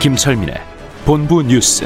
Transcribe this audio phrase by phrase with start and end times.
[0.00, 0.54] 김철민의
[1.04, 1.84] 본부 뉴스.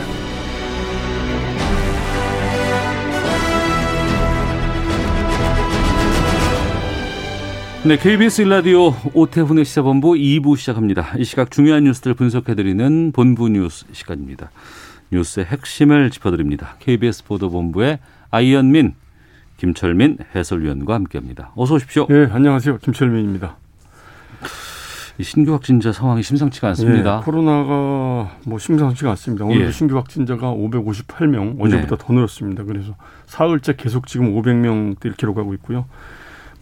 [7.87, 11.15] 네, KBS 일라디오 오태훈의 시사본부 2부 시작합니다.
[11.17, 14.51] 이 시각 중요한 뉴스들 분석해드리는 본부 뉴스 시간입니다.
[15.11, 16.77] 뉴스의 핵심을 짚어드립니다.
[16.81, 17.99] KBS 보도본부의
[18.31, 18.93] 아이언민,
[19.57, 21.53] 김철민 해설위원과 함께합니다.
[21.57, 22.07] 어서 오십시오.
[22.11, 22.77] 예, 안녕하세요.
[22.77, 23.62] 김철민입니다.
[25.19, 27.19] 이 신규 확진자 상황이 심상치가 않습니다.
[27.19, 29.45] 예, 코로나가 뭐 심상치가 않습니다.
[29.45, 29.71] 오늘 예.
[29.71, 32.65] 신규 확진자가 558명, 어제보다 더 늘었습니다.
[32.65, 32.95] 그래서
[33.27, 35.85] 사흘째 계속 지금 500명대를 기록하고 있고요.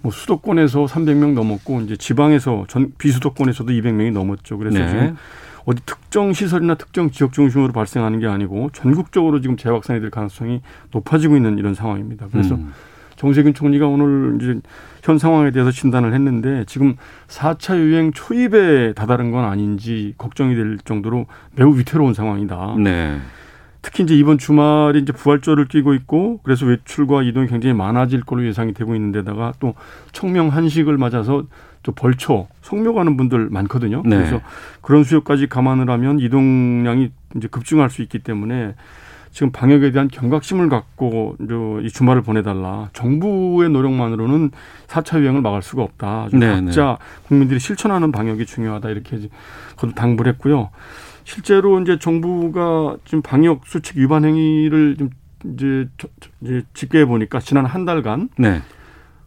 [0.03, 4.59] 뭐 수도권에서 300명 넘었고 이제 지방에서 전 비수도권에서도 200명이 넘었죠.
[4.59, 4.89] 그래서 네.
[4.89, 5.17] 지금
[5.67, 11.37] 어디 특정 시설이나 특정 지역 중심으로 발생하는 게 아니고 전국적으로 지금 재확산이 될 가능성이 높아지고
[11.37, 12.29] 있는 이런 상황입니다.
[12.33, 12.73] 그래서 음.
[13.21, 14.61] 정세균 총리가 오늘 이제
[15.03, 16.97] 현 상황에 대해서 진단을 했는데 지금
[17.29, 22.77] 4차 유행 초입에 다다른 건 아닌지 걱정이 될 정도로 매우 위태로운 상황이다.
[22.79, 23.19] 네.
[23.83, 28.73] 특히 이제 이번 주말이 이제 부활절을 끼고 있고 그래서 외출과 이동이 굉장히 많아질 걸로 예상이
[28.73, 29.75] 되고 있는데다가 또
[30.13, 31.45] 청명 한식을 맞아서
[31.83, 34.03] 또 벌초 성묘 가는 분들 많거든요.
[34.07, 34.17] 네.
[34.17, 34.41] 그래서
[34.81, 38.77] 그런 수요까지 감안을 하면 이동량이 이제 급증할 수 있기 때문에
[39.33, 41.37] 지금 방역에 대한 경각심을 갖고
[41.83, 42.91] 이 주말을 보내달라.
[42.93, 44.51] 정부의 노력만으로는
[44.89, 46.29] 4차 유행을 막을 수가 없다.
[46.31, 49.29] 좀 네, 각자 국민들이 실천하는 방역이 중요하다 이렇게
[49.77, 50.71] 거듭 당부를 했고요.
[51.25, 55.11] 실제로 이제 정부가 지금 방역 수칙 위반 행위를 좀
[55.45, 55.89] 이제
[56.75, 58.61] 집계해 보니까 지난 한 달간 네.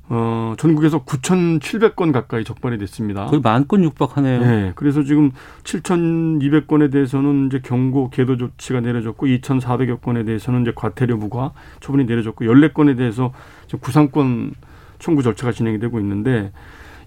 [0.10, 3.26] 어 전국에서 9,700건 가까이 적발이 됐습니다.
[3.28, 4.40] 거의 만 건 육박하네요.
[4.42, 5.32] 네, 그래서 지금
[5.64, 12.46] 7,200건에 대해서는 이제 경고 계도 조치가 내려졌고 2,400여 건에 대해서는 이제 과태료 부과 처분이 내려졌고
[12.46, 13.32] 14건에 대해서
[13.68, 14.54] 지금 구상권
[15.00, 16.52] 청구 절차가 진행이 되고 있는데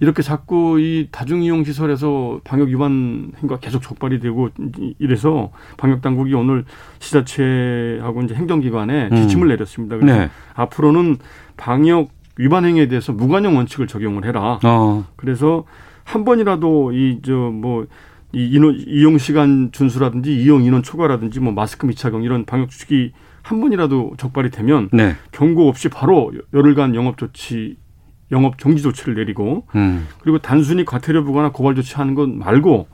[0.00, 4.50] 이렇게 자꾸 이 다중이용 시설에서 방역 위반 행위가 계속 적발이 되고
[4.98, 6.64] 이래서 방역 당국이 오늘
[6.98, 9.16] 지자체하고 이제 행정기관에 음.
[9.16, 9.96] 지침을 내렸습니다.
[9.96, 10.30] 그래서 네.
[10.54, 11.16] 앞으로는
[11.56, 14.58] 방역 위반 행위에 대해서 무관용 원칙을 적용을 해라.
[14.64, 15.06] 어.
[15.16, 15.64] 그래서
[16.04, 17.86] 한 번이라도 이 저 뭐
[18.32, 23.60] 이 인원 이용 시간 준수라든지 이용 인원 초과라든지 뭐 마스크 미착용 이런 방역 수칙이 한
[23.60, 25.14] 번이라도 적발이 되면 네.
[25.30, 27.76] 경고 없이 바로 열흘간 영업 조치
[28.32, 30.06] 영업 정지 조치를 내리고 음.
[30.20, 32.88] 그리고 단순히 과태료 부과나 고발 조치하는 것 말고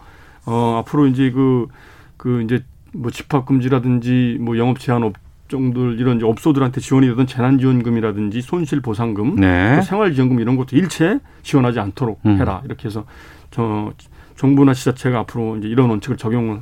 [0.45, 5.03] 어 앞으로 이제 그그 이제 뭐 집합 금지라든지 뭐 영업 제한
[5.53, 9.77] 업종들 이런 이제 업소들한테 지원이 되던 재난지원금이라든지 손실보상금 네.
[9.77, 12.39] 또 생활지원금 이런 것도 일체 지원하지 않도록 음.
[12.39, 13.05] 해라 이렇게 해서
[13.51, 13.93] 저
[14.37, 16.61] 정부나 지자체가 앞으로 이제 이런 원칙을 적용을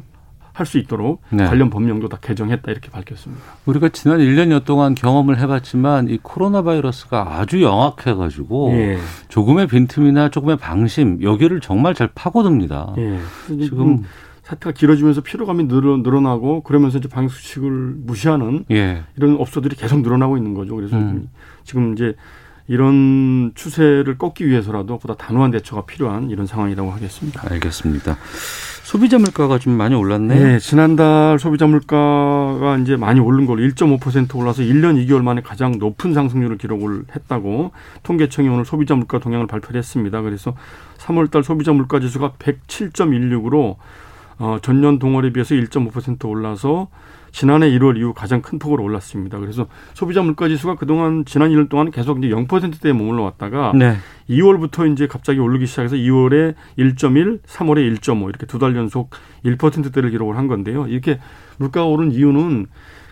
[0.53, 1.47] 할 수 있도록 네.
[1.47, 3.43] 관련 법령도 다 개정했다 이렇게 밝혔습니다.
[3.65, 8.99] 우리가 지난 1년여 동안 경험을 해봤지만 이 코로나 바이러스가 아주 영악해가지고 예.
[9.29, 12.95] 조금의 빈틈이나 조금의 방심 여기를 정말 잘 파고듭니다.
[12.99, 13.19] 예.
[13.47, 14.05] 지금 지금
[14.50, 19.05] 사태가 길어지면서 피로감이 늘어, 늘어 나고 그러면서 이제 방역 수칙을 무시하는 예.
[19.16, 20.75] 이런 업소들이 계속 늘어나고 있는 거죠.
[20.75, 21.28] 그래서 음.
[21.62, 22.16] 지금 이제
[22.66, 27.43] 이런 추세를 꺾기 위해서라도 보다 단호한 대처가 필요한 이런 상황이라고 하겠습니다.
[27.50, 28.16] 알겠습니다.
[28.84, 30.44] 소비자 물가가 좀 많이 올랐네요.
[30.44, 36.12] 네, 지난달 소비자 물가가 이제 많이 오른 걸로 1.5% 올라서 1년 2개월 만에 가장 높은
[36.12, 37.71] 상승률을 기록을 했다고
[38.03, 40.21] 통계청이 오늘 소비자 물가 동향을 발표를 했습니다.
[40.22, 40.55] 그래서
[40.99, 43.77] 3월달 소비자 물가 지수가 107.16으로
[44.41, 46.89] 어, 전년 동월에 비해서 1.5% 올라서
[47.31, 49.39] 지난해 1월 이후 가장 큰 폭으로 올랐습니다.
[49.39, 53.97] 그래서 소비자 물가 지수가 그동안 지난 1년 동안 계속 이제 0%대에 머물러 왔다가 네.
[54.29, 59.11] 2월부터 이제 갑자기 오르기 시작해서 2월에 1.1, 3월에 1.5 이렇게 두 달 연속
[59.44, 60.87] 1%대를 기록을 한 건데요.
[60.88, 61.20] 이렇게
[61.59, 62.67] 물가가 오른 이유는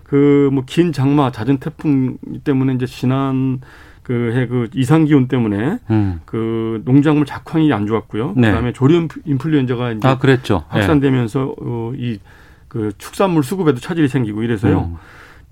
[0.05, 3.61] 그 뭐 긴 장마, 잦은 태풍 때문에 이제 지난
[4.08, 6.20] 그해 그 이상 기온 때문에 음.
[6.25, 8.32] 그 농작물 작황이 안 좋았고요.
[8.38, 8.49] 네.
[8.49, 10.64] 그다음에 조류 인플루엔자가 이제 아 그랬죠.
[10.72, 10.78] 예.
[10.78, 14.96] 확산되면서 어, 이그 축산물 수급에도 차질이 생기고 이래서요.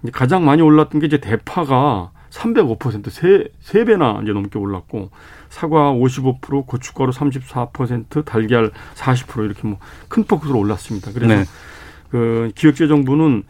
[0.02, 0.10] 음.
[0.10, 5.10] 가장 많이 올랐던 게 이제 대파가 305% 세, 세 배나 이제 넘게 올랐고
[5.50, 9.78] 사과 55%, 고춧가루 34%, 달걀 40% 이렇게 뭐
[10.08, 11.12] 큰 폭으로 올랐습니다.
[11.12, 11.44] 그래서 네.
[12.10, 13.42] 그 기획재정부는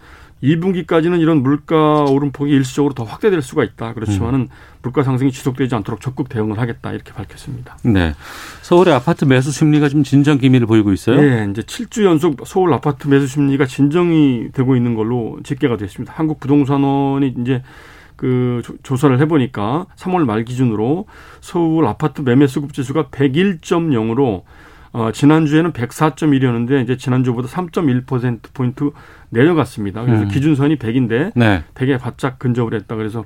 [0.43, 3.95] 2분기까지는 이런 물가 오름폭이 일시적으로 더 확대될 수가 있다.
[3.95, 4.49] 그렇지만은 음.
[4.83, 7.79] 물가 상승이 지속되지 않도록 적극 대응을 하겠다 이렇게 밝혔습니다.
[7.83, 8.15] 네.
[8.63, 11.21] 서울의 아파트 매수 심리가 좀 진정 기미를 보이고 있어요.
[11.21, 16.13] 네, 이제 7주 연속 서울 아파트 매수 심리가 진정이 되고 있는 걸로 집계가 됐습니다.
[16.15, 17.63] 한국 부동산원이 이제
[18.17, 21.07] 그 조사를 해보니까 3월 말 기준으로
[21.41, 24.43] 서울 아파트 매매 수급 지수가 101.0으로
[24.93, 28.91] 어, 지난주에는 104.1이었는데 이제 지난주보다 3.1% 포인트
[29.31, 30.05] 내려갔습니다.
[30.05, 30.29] 그래서 음.
[30.29, 31.65] 기준선이 100인데 네.
[31.75, 32.97] 100에 바짝 근접을 했다.
[32.97, 33.25] 그래서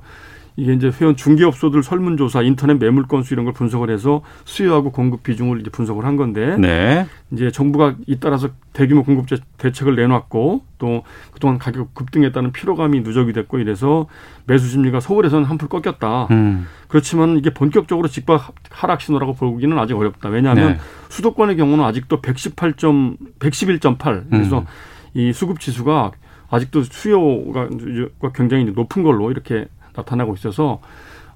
[0.57, 5.61] 이게 이제 회원 중개업소들 설문조사, 인터넷 매물 건수 이런 걸 분석을 해서 수요하고 공급 비중을
[5.61, 7.07] 이제 분석을 한 건데 네.
[7.31, 9.27] 이제 정부가 잇따라서 대규모 공급
[9.57, 14.07] 대책을 내놨고 또 그동안 가격 급등했다는 피로감이 누적이 됐고 이래서
[14.45, 16.27] 매수 심리가 서울에서는 한풀 꺾였다.
[16.31, 16.67] 음.
[16.87, 20.29] 그렇지만 이게 본격적으로 직박 하락 신호라고 보기는 아직 어렵다.
[20.29, 20.79] 왜냐하면 네.
[21.09, 24.65] 수도권의 경우는 아직도 118점, 111.8 그래서 음.
[25.13, 26.11] 이 수급 지수가
[26.49, 27.69] 아직도 수요가
[28.33, 29.67] 굉장히 높은 걸로 이렇게
[30.01, 30.79] 나타나고 있어서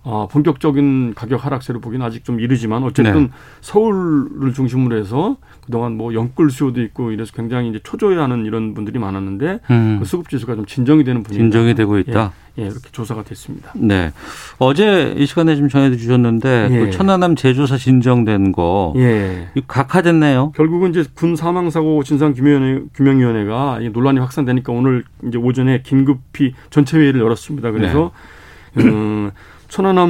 [0.05, 3.29] 어, 본격적인 가격 하락세를 보기는 아직 좀 이르지만 어쨌든 네.
[3.61, 9.61] 서울을 중심으로 해서 그동안 뭐 영끌 수요도 있고 이래서 굉장히 이제 초조해하는 이런 분들이 많았는데
[9.71, 9.97] 음.
[9.99, 12.33] 그 수급 지수가 좀 진정이 되는 분위기 진정이 되고 있다.
[12.59, 13.71] 예, 예, 이렇게 조사가 됐습니다.
[13.73, 14.11] 네.
[14.59, 16.79] 어제 이 시간에 좀 전해 주셨는데 예.
[16.79, 19.47] 그 천안함 제조사 진정된 거 예.
[19.67, 20.51] 각하됐네요.
[20.55, 26.99] 결국은 이제 군 사망 사고 진상 규명위원회 규명위원회가 논란이 확산되니까 오늘 이제 오전에 긴급히 전체
[26.99, 27.71] 회의를 열었습니다.
[27.71, 28.34] 그래서 네.
[28.77, 29.31] 음,
[29.67, 30.09] 천안함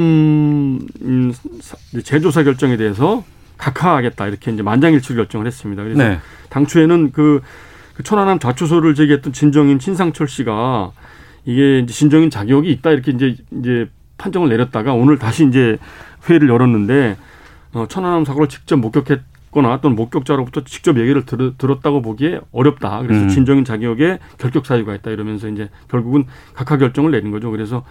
[1.02, 1.32] 음,
[2.04, 3.24] 제조사 결정에 대해서
[3.58, 5.82] 각하하겠다 이렇게 이제 만장일치 결정을 했습니다.
[5.82, 6.18] 그래서 네.
[6.50, 7.40] 당초에는 그,
[7.94, 10.92] 그 천안함 좌초소를 제기했던 진정인 신상철 씨가
[11.44, 15.78] 이게 이제 진정인 자격이 있다 이렇게 이제 이제 판정을 내렸다가 오늘 다시 이제
[16.28, 17.16] 회의를 열었는데
[17.72, 23.02] 어, 천안함 사고를 직접 목격했거나 또는 목격자로부터 직접 얘기를 들, 들었다고 보기에 어렵다.
[23.02, 23.28] 그래서 음.
[23.28, 26.24] 진정인 자격에 결격 사유가 있다 이러면서 이제 결국은
[26.54, 27.50] 각하 결정을 내린 거죠.
[27.50, 27.84] 그래서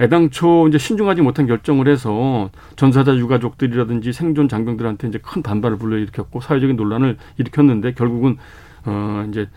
[0.00, 6.76] 애당초 이제 신중하지 못한 결정을 해서 전사자 유가족들이라든지 생존 장병들한테 이제 큰 반발을 불러일으켰고 사회적인
[6.76, 8.38] 논란을 일으켰는데 결국은
[8.86, 9.48] 어 이제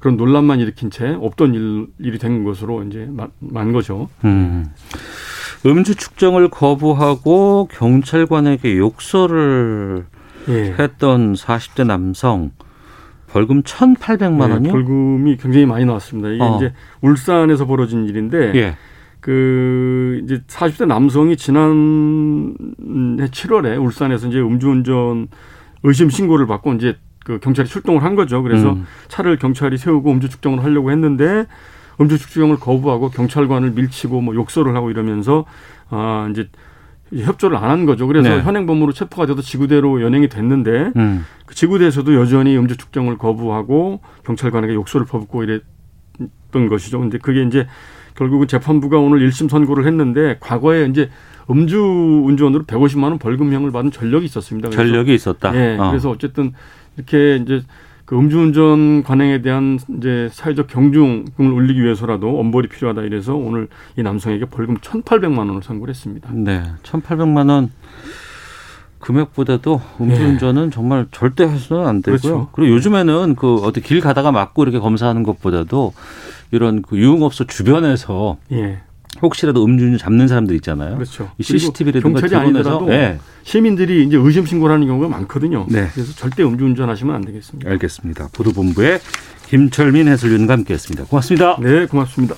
[0.00, 3.08] 그런 논란만 일으킨 채 없던 일, 일이 된 것으로 이제
[3.38, 4.08] 만 거죠.
[4.24, 4.66] 음.
[5.64, 10.06] 음주 측정을 거부하고 경찰관에게 욕설을
[10.48, 10.74] 예.
[10.76, 12.50] 했던 40대 남성
[13.28, 14.58] 벌금 1,800만 원이요?
[14.58, 16.30] 네, 벌금이 굉장히 많이 나왔습니다.
[16.30, 16.56] 이게 어.
[16.56, 18.76] 이제 울산에서 벌어진 일인데 예.
[19.22, 21.64] 그 이제 40대 남성이 지난해
[23.28, 25.28] 7월에 울산에서 이제 음주운전
[25.84, 28.42] 의심 신고를 받고 이제 그 경찰이 출동을 한 거죠.
[28.42, 28.84] 그래서 음.
[29.06, 31.46] 차를 경찰이 세우고 음주 측정을 하려고 했는데
[32.00, 35.44] 음주 측정을 거부하고 경찰관을 밀치고 뭐 욕설을 하고 이러면서
[35.88, 36.48] 아 이제
[37.14, 38.08] 협조를 안 한 거죠.
[38.08, 38.42] 그래서 네.
[38.42, 41.24] 현행범으로 체포가 돼서 지구대로 연행이 됐는데 음.
[41.46, 46.98] 그 지구대에서도 여전히 음주 측정을 거부하고 경찰관에게 욕설을 퍼붓고 이랬던 것이죠.
[46.98, 47.68] 근데 그게 이제
[48.16, 51.10] 결국은 재판부가 오늘 1심 선고를 했는데 과거에 이제
[51.50, 54.68] 음주 운전으로 150만 원 벌금형을 받은 전력이 있었습니다.
[54.68, 55.54] 그래서 전력이 있었다.
[55.54, 55.76] 예.
[55.78, 55.90] 어.
[55.90, 56.52] 그래서 어쨌든
[56.96, 57.62] 이렇게 이제
[58.04, 64.46] 그 음주운전 관행에 대한 이제 사회적 경중을 올리기 위해서라도 엄벌이 필요하다 이래서 오늘 이 남성에게
[64.46, 66.28] 벌금 1,800만 원을 선고를 했습니다.
[66.32, 66.62] 네.
[66.82, 67.70] 1,800만 원
[68.98, 70.70] 금액보다도 음주운전은 네.
[70.70, 72.20] 정말 절대 해서는 안 되고요.
[72.20, 72.48] 그렇죠.
[72.52, 75.92] 그리고 요즘에는 그 어디 길 가다가 맞고 이렇게 검사하는 것보다도
[76.52, 78.78] 이런 그 유흥업소 주변에서 예.
[79.20, 80.94] 혹시라도 음주운전 잡는 사람들 있잖아요.
[80.94, 81.30] 그렇죠.
[81.40, 83.18] CCTV라든가 경찰이 아니더라도 네.
[83.42, 85.66] 시민들이 이제 의심 신고를 하는 경우가 많거든요.
[85.68, 85.88] 네.
[85.92, 87.70] 그래서 절대 음주운전 하시면 안 되겠습니다.
[87.70, 88.28] 알겠습니다.
[88.32, 89.00] 보도본부의
[89.48, 91.04] 김철민 해설위원과 함께했습니다.
[91.04, 91.58] 고맙습니다.
[91.60, 92.34] 네, 고맙습니다.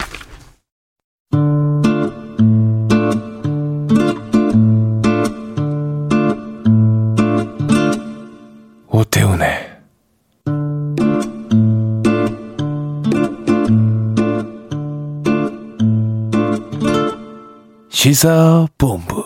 [18.04, 19.24] 시사본부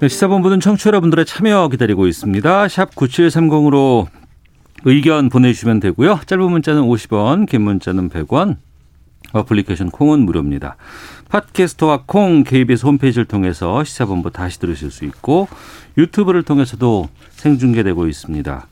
[0.00, 2.66] 네, 시사본부는 청취자 여러분들의 참여 기다리고 있습니다.
[2.66, 4.08] 샵 9730으로
[4.82, 6.18] 의견 보내주시면 되고요.
[6.26, 8.56] 짧은 문자는 50원, 긴 문자는 100원,
[9.32, 10.74] 어플리케이션 콩은 무료입니다.
[11.28, 15.46] 팟캐스트와 콩 KBS 홈페이지를 통해서 시사본부 다시 들으실 수 있고
[15.96, 18.66] 유튜브를 통해서도 생중계되고 있습니다.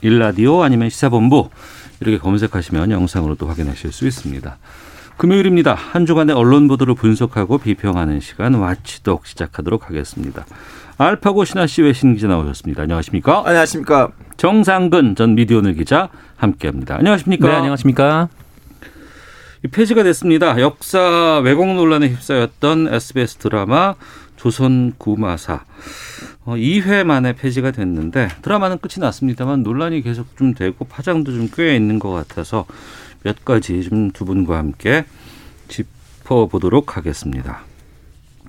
[0.00, 1.50] 일라디오 아니면 시사본부
[2.00, 4.56] 이렇게 검색하시면 영상으로도 확인하실 수 있습니다.
[5.16, 5.74] 금요일입니다.
[5.74, 10.44] 한 주간의 언론 보도를 분석하고 비평하는 시간 와치독 시작하도록 하겠습니다.
[10.98, 12.82] 알파고 신하 씨 외신 기자 나오셨습니다.
[12.82, 13.42] 안녕하십니까?
[13.46, 14.10] 안녕하십니까?
[14.36, 16.96] 정상근 전 미디어오늘 기자 함께합니다.
[16.96, 17.48] 안녕하십니까?
[17.48, 18.28] 네, 안녕하십니까?
[19.70, 20.60] 폐지가 됐습니다.
[20.60, 23.94] 역사 왜곡 논란에 휩싸였던 SBS 드라마
[24.36, 25.60] 조선 구마사.
[26.44, 31.76] 어, 2회 만에 폐지가 됐는데 드라마는 끝이 났습니다만 논란이 계속 좀 되고 파장도 좀 꽤
[31.76, 32.66] 있는 것 같아서
[33.24, 35.04] 몇 가지 좀 두 분과 함께
[35.68, 37.60] 짚어보도록 하겠습니다.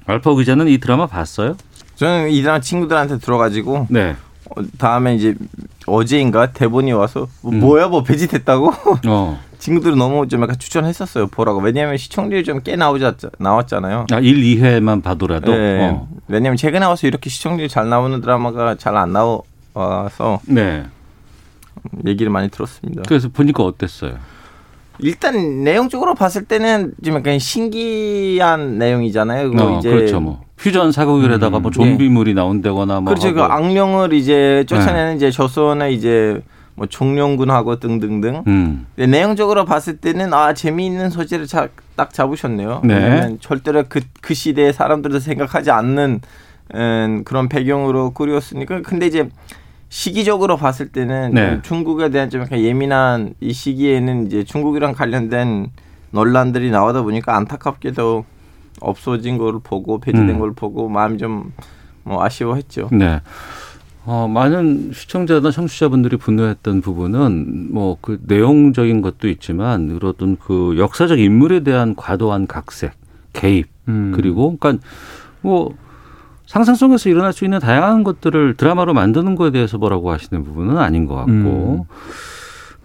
[0.06, 1.56] 알파 기자는 이 드라마 봤어요?
[1.96, 4.15] 저는 이 드라마 친구들한테 들어가지고 네.
[4.50, 5.36] 어, 다음에 이제
[5.86, 8.74] 어제인가 대본이 와서 뭐 뭐야 뭐 배지됐다고
[9.08, 9.39] 어.
[9.60, 14.08] 친구들은 너무 좀 약간 추천했었어요 보라고 왜냐하면 시청률이 좀 꽤 나오자 나왔잖아요.
[14.12, 15.53] 아, 1, 2회만 봐도라도.
[15.56, 15.89] 네.
[15.89, 16.08] 어.
[16.27, 20.84] 왜냐면 최근에 와서 이렇게 시청률이 잘 나오는 드라마가 잘 안 나와서 네.
[22.06, 23.03] 얘기를 많이 들었습니다.
[23.08, 24.18] 그래서 보니까 어땠어요?
[25.00, 29.52] 일단 내용적으로 봤을 때는 좀 약간 신기한 내용이잖아요.
[29.52, 30.20] 그거 어, 이제 그렇죠.
[30.20, 33.34] 뭐 퓨전 사국이라다가 뭐 좀비물이 나온다거나 뭐 그렇죠.
[33.34, 33.54] 그 하고.
[33.54, 35.16] 악령을 이제 쫓아내는 네.
[35.16, 36.42] 이제 조선의 이제
[36.76, 38.44] 뭐 종룡군하고 등등등.
[38.48, 38.88] 음.
[38.96, 42.82] 내용적으로 봤을 때는 아 재미있는 소재를 자, 딱 잡으셨네요.
[42.84, 43.38] 네.
[43.40, 46.22] 절대로 그, 그 시대의 사람들도 생각하지 않는
[46.76, 48.82] 음, 그런 배경으로 꾸렸으니까.
[48.82, 49.30] 근데 이제
[49.94, 51.50] 시기적으로 봤을 때는 네.
[51.52, 55.68] 좀 중국에 대한 좀 약간 예민한 이 시기에는 이제 중국이랑 관련된
[56.12, 58.26] 논란들이 나오다 보니까 안타깝게도
[58.82, 60.40] 없어진 걸 보고 폐지된 음.
[60.40, 61.52] 걸 보고 마음이 좀
[62.04, 62.90] 뭐 아쉬워했죠.
[62.92, 63.22] 네.
[64.06, 71.62] 어, 많은 시청자나 청취자분들이 분노했던 부분은 뭐 그 내용적인 것도 있지만 그런 그 역사적 인물에
[71.62, 72.92] 대한 과도한 각색,
[73.32, 74.12] 개입 음.
[74.14, 74.86] 그리고 그러니까
[75.42, 75.74] 뭐
[76.54, 81.08] 상상 속에서 일어날 수 있는 다양한 것들을 드라마로 만드는 거에 대해서 뭐라고 하시는 부분은 아닌
[81.08, 81.88] 것 같고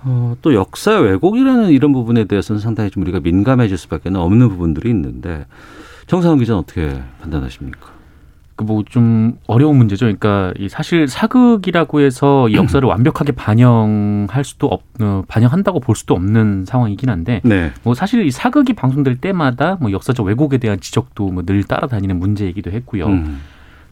[0.04, 5.44] 어, 또 역사 왜곡이라는 이런 부분에 대해서는 상당히 좀 우리가 민감해질 수밖에 없는 부분들이 있는데
[6.06, 7.98] 정상훈 기자는 어떻게 판단하십니까?
[8.56, 10.06] 그 뭐 좀 어려운 문제죠.
[10.06, 16.14] 그러니까 이 사실 사극이라고 해서 이 역사를 완벽하게 반영할 수도 없, 어, 반영한다고 볼 수도
[16.14, 17.70] 없는 상황이긴 한데 네.
[17.82, 22.70] 뭐 사실 이 사극이 방송될 때마다 뭐 역사적 왜곡에 대한 지적도 뭐 늘 따라다니는 문제이기도
[22.72, 23.06] 했고요.
[23.08, 23.40] 음.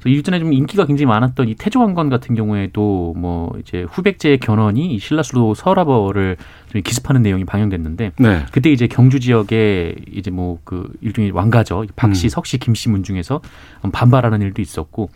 [0.04, 4.98] 일전에 좀 인기가 굉장히 많았던 이 태조 왕건 같은 경우에도 뭐 이제 후백제의 견훤이 이
[4.98, 6.36] 신라 수도 서라버를
[6.70, 8.46] 좀 기습하는 내용이 방영됐는데 네.
[8.52, 11.86] 그때 이제 경주 지역에 이제 뭐 그 일종의 왕가죠.
[11.96, 12.28] 박씨, 음.
[12.28, 13.40] 석씨, 김씨 문 중에서
[13.92, 15.10] 반발하는 일도 있었고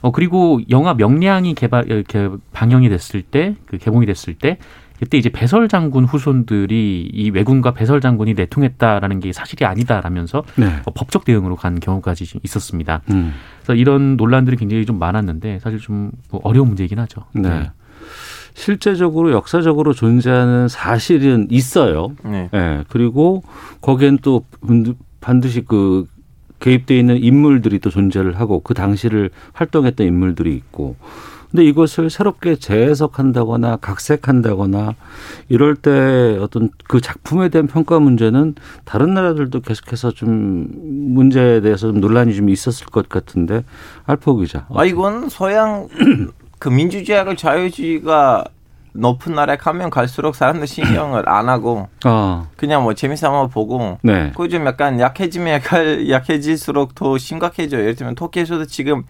[0.00, 4.58] 어 그리고 영화 명량이 개발 이렇게 방영이 됐을 때 그 개봉이 됐을 때
[5.02, 10.66] 그때 이제 배설 장군 후손들이 이 왜군과 배설 장군이 내통했다라는 게 사실이 아니다라면서 네.
[10.84, 13.02] 어, 법적 대응으로 간 경우까지 좀 있었습니다.
[13.10, 13.34] 음.
[13.56, 17.24] 그래서 이런 논란들이 굉장히 좀 많았는데 사실 좀뭐 어려운 문제이긴 하죠.
[17.34, 17.72] 네.
[18.54, 22.12] 실제적으로 역사적으로 존재하는 사실은 있어요.
[22.22, 22.48] 네.
[22.54, 22.84] 예.
[22.88, 23.42] 그리고
[23.80, 26.06] 거기엔 또 분- 반드시 그
[26.60, 30.94] 개입돼 있는 인물들이 또 존재를 하고 그 당시를 활동했던 인물들이 있고
[31.52, 34.94] 근데 이것을 새롭게 재해석한다거나 각색한다거나
[35.50, 38.54] 이럴 때 어떤 그 작품에 대한 평가 문제는
[38.86, 40.66] 다른 나라들도 계속해서 좀
[41.14, 43.64] 문제에 대해서 좀 논란이 좀 있었을 것 같은데
[44.06, 44.66] 알포 기자.
[44.74, 45.88] 아 이건 서양
[46.58, 48.46] 그 민주주의하고 자유주의가
[48.94, 54.32] 높은 나라에 가면 갈수록 사람들 신경을 안 하고 아, 그냥 뭐 재미삼아 보고 네.
[54.36, 57.80] 그좀 약간 약해지면 약간 약해질수록 더 심각해져요.
[57.82, 59.04] 예를 들면 터키에서도 지금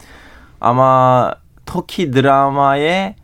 [0.59, 1.33] 아마
[1.65, 3.15] 터키 드라마의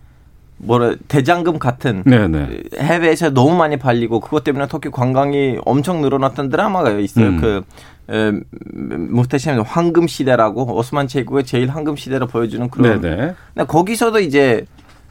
[0.58, 2.62] 뭐라 대장금 같은 네네.
[2.78, 7.26] 해외에서 너무 많이 팔리고 그것 때문에 터키 관광이 엄청 늘어났던 드라마가 있어요.
[7.26, 7.40] 음.
[7.40, 7.62] 그
[8.10, 8.32] 에,
[8.72, 13.00] 무테시엠 황금 시대라고 오스만 제국의 제일 황금 시대를 보여주는 그런.
[13.00, 13.34] 네네.
[13.54, 14.64] 근데 거기서도 이제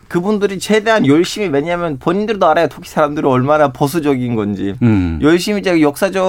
[0.08, 2.68] 그분들이 최대한 열심히 왜냐하면 본인들도 알아요.
[2.68, 4.76] 터키 사람들이 얼마나 보수적인 건지.
[4.82, 5.20] 음.
[5.22, 6.24] 열심히 이제 역사적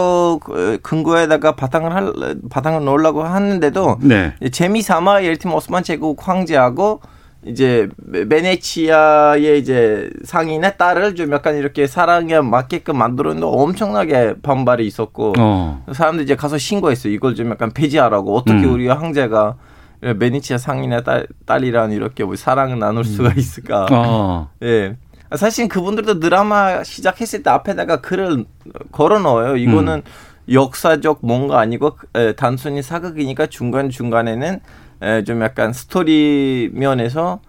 [0.50, 2.12] 어, 근거에다가 바탕을 할
[2.50, 4.34] 바탕을 놓으려고 하는데도 네.
[4.40, 7.00] 이제 재미 삼아 예를 들면 오스만 제국 황제하고
[7.46, 7.88] 이제
[8.28, 15.84] 베네치아의 이제 상인의 딸을 좀 약간 이렇게 사랑에 맞게끔 만들었는데 엄청나게 반발이 있었고 어.
[15.92, 17.12] 사람들이 이제 가서 신고했어요.
[17.12, 18.72] 이걸 좀 약간 폐지하라고 어떻게 음.
[18.72, 19.54] 우리 황제가
[20.00, 23.86] 베네치아 상인의 딸, 딸이랑 이렇게 뭐 사랑을 나눌 수가 있을까?
[23.90, 24.50] 어.
[24.62, 24.96] 예.
[25.36, 28.44] 사실 그분들도 드라마 시작했을 때 앞에다가 글을
[28.92, 29.56] 걸어 넣어요.
[29.56, 30.02] 이거는
[30.50, 34.60] 역사적 뭔가 아니고 에, 단순히 사극이니까 중간 중간에는
[35.02, 37.40] 에, 좀 약간 스토리 면에서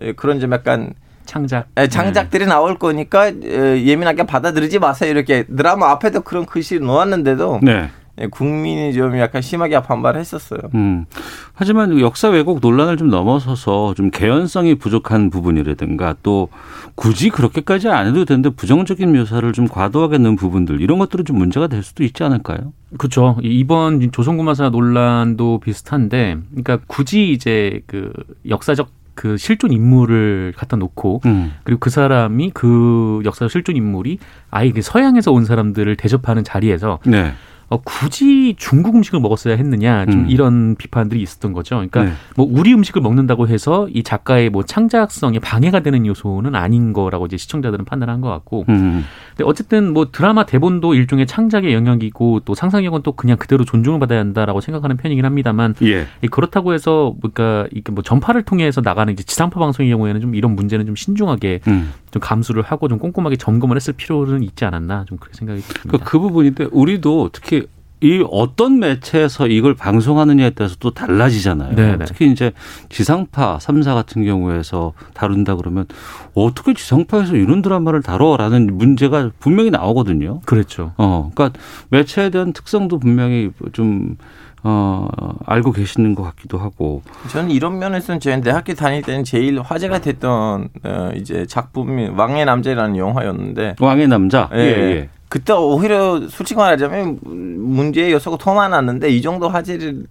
[0.00, 0.94] 에, 그런 좀 약간
[1.26, 1.68] 창작.
[1.76, 5.10] 에, 장작들이 나올 거니까 에, 예민하게 받아들이지 마세요.
[5.10, 7.90] 이렇게 드라마 앞에도 그런 글씨 놓았는데도 네.
[8.20, 10.60] 예, 국민이 좀 약간 심하게 반발했었어요.
[10.74, 11.06] 음.
[11.54, 16.48] 하지만 역사 왜곡 논란을 좀 넘어서서 좀 개연성이 부족한 부분이라든가 또
[16.94, 21.66] 굳이 그렇게까지 안 해도 되는데 부정적인 묘사를 좀 과도하게 넣은 부분들 이런 것들은 좀 문제가
[21.66, 22.72] 될 수도 있지 않을까요?
[22.96, 23.38] 그렇죠.
[23.42, 28.12] 이번 조선구마사 논란도 비슷한데, 그러니까 굳이 이제 그
[28.48, 31.52] 역사적 그 실존 인물을 갖다 놓고 음.
[31.64, 37.32] 그리고 그 사람이 그 역사적 실존 인물이 아예 그 서양에서 온 사람들을 대접하는 자리에서 네.
[37.70, 40.26] 어, 굳이 중국 음식을 먹었어야 했느냐 좀 음.
[40.30, 41.76] 이런 비판들이 있었던 거죠.
[41.76, 42.12] 그러니까 네.
[42.34, 47.36] 뭐 우리 음식을 먹는다고 해서 이 작가의 뭐 창작성에 방해가 되는 요소는 아닌 거라고 이제
[47.36, 48.64] 시청자들은 판단한 것 같고.
[48.70, 49.04] 음.
[49.36, 54.20] 근데 어쨌든 뭐 드라마 대본도 일종의 창작의 영역이고 또 상상력은 또 그냥 그대로 존중을 받아야
[54.20, 56.06] 한다라고 생각하는 편이긴 합니다만 예.
[56.22, 60.56] 이 그렇다고 해서 그러니까 이게 뭐 전파를 통해서 나가는 이제 지상파 방송의 경우에는 좀 이런
[60.56, 61.92] 문제는 좀 신중하게 음.
[62.10, 66.04] 좀 감수를 하고 좀 꼼꼼하게 점검을 했을 필요는 있지 않았나 좀 그렇게 생각이 그, 듭니다.
[66.04, 67.66] 그 부분인데 우리도 특히
[68.00, 71.74] 이 어떤 매체에서 이걸 방송하느냐에 따라서 또 달라지잖아요.
[71.74, 72.04] 네네.
[72.04, 72.52] 특히 이제
[72.90, 75.86] 지상파 3사 같은 경우에서 다룬다 그러면
[76.34, 80.40] 어떻게 지상파에서 이런 드라마를 다뤄라는 문제가 분명히 나오거든요.
[80.44, 80.92] 그렇죠.
[80.96, 81.58] 어, 그러니까
[81.90, 84.16] 매체에 대한 특성도 분명히 좀
[84.62, 85.08] 어,
[85.46, 87.02] 알고 계시는 것 같기도 하고.
[87.30, 92.96] 저는 이런 면에서는 저희 대학교 다닐 때는 제일 화제가 됐던 어, 이제 작품이 왕의 남자라는
[92.96, 94.48] 영화였는데 왕의 남자.
[94.54, 95.08] 예, 예.
[95.28, 100.04] 그때 오히려 솔직히 말하자면 문제의 요소가 더 많았는데 이 정도 화제를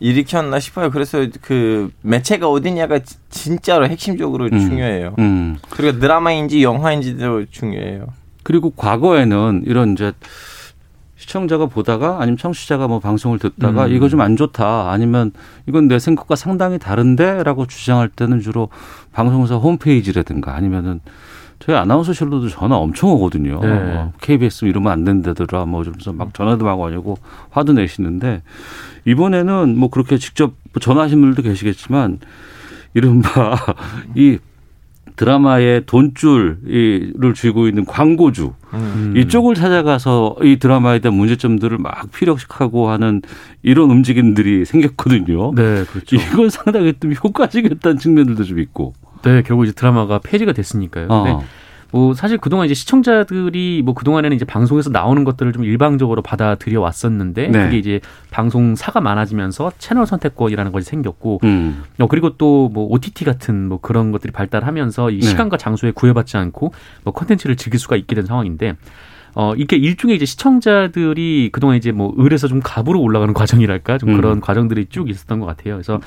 [0.00, 0.90] 일으켰나 싶어요.
[0.90, 4.58] 그래서 그 매체가 어디냐가 지- 진짜로 핵심적으로 음.
[4.58, 5.14] 중요해요.
[5.18, 5.58] 음.
[5.70, 8.06] 그리고 드라마인지 영화인지도 중요해요.
[8.44, 10.12] 그리고 과거에는 이런 이제
[11.18, 13.92] 시청자가 보다가 아니면 청취자가 뭐 방송을 듣다가 음.
[13.92, 15.32] 이거 좀 안 좋다 아니면
[15.66, 18.68] 이건 내 생각과 상당히 다른데라고 주장할 때는 주로
[19.12, 21.00] 방송사 홈페이지라든가 아니면은
[21.60, 23.60] 저희 아나운서실로도 전화 엄청 오거든요.
[23.60, 23.68] 네.
[23.68, 27.18] 어, KBS 이러면 안 된다더라 뭐 좀서 막 전화도 막 와고
[27.50, 28.42] 화도 내시는데
[29.04, 32.20] 이번에는 뭐 그렇게 직접 전화하신 분들도 계시겠지만
[32.94, 33.56] 이른바
[34.14, 34.38] 이
[35.18, 39.14] 드라마의 돈줄을 쥐고 있는 광고주 음.
[39.16, 43.20] 이쪽을 찾아가서 이 드라마에 대한 문제점들을 막 피력하고 하는
[43.62, 45.52] 이런 움직임들이 생겼거든요.
[45.56, 46.16] 네, 그렇죠.
[46.16, 48.94] 이건 상당히 좀 효과적이었다는 측면들도 좀 있고.
[49.22, 51.08] 네, 결국 이제 드라마가 폐지가 됐으니까요.
[51.10, 51.44] 어.
[51.90, 57.48] 뭐 사실 그동안 이제 시청자들이 뭐 그동안에는 이제 방송에서 나오는 것들을 좀 일방적으로 받아들여 왔었는데
[57.48, 57.64] 네.
[57.64, 61.84] 그게 이제 방송사가 많아지면서 채널 선택권이라는 것이 생겼고 음.
[61.98, 65.26] 어 그리고 또 뭐 OTT 같은 뭐 그런 것들이 발달하면서 이 네.
[65.26, 66.72] 시간과 장소에 구애받지 않고
[67.04, 68.76] 뭐 콘텐츠를 즐길 수가 있게 된 상황인데
[69.34, 74.16] 어 이게 일종의 이제 시청자들이 그동안 이제 뭐 을에서 좀 갑으로 올라가는 과정이랄까 좀 음.
[74.16, 75.74] 그런 과정들이 쭉 있었던 것 같아요.
[75.74, 76.00] 그래서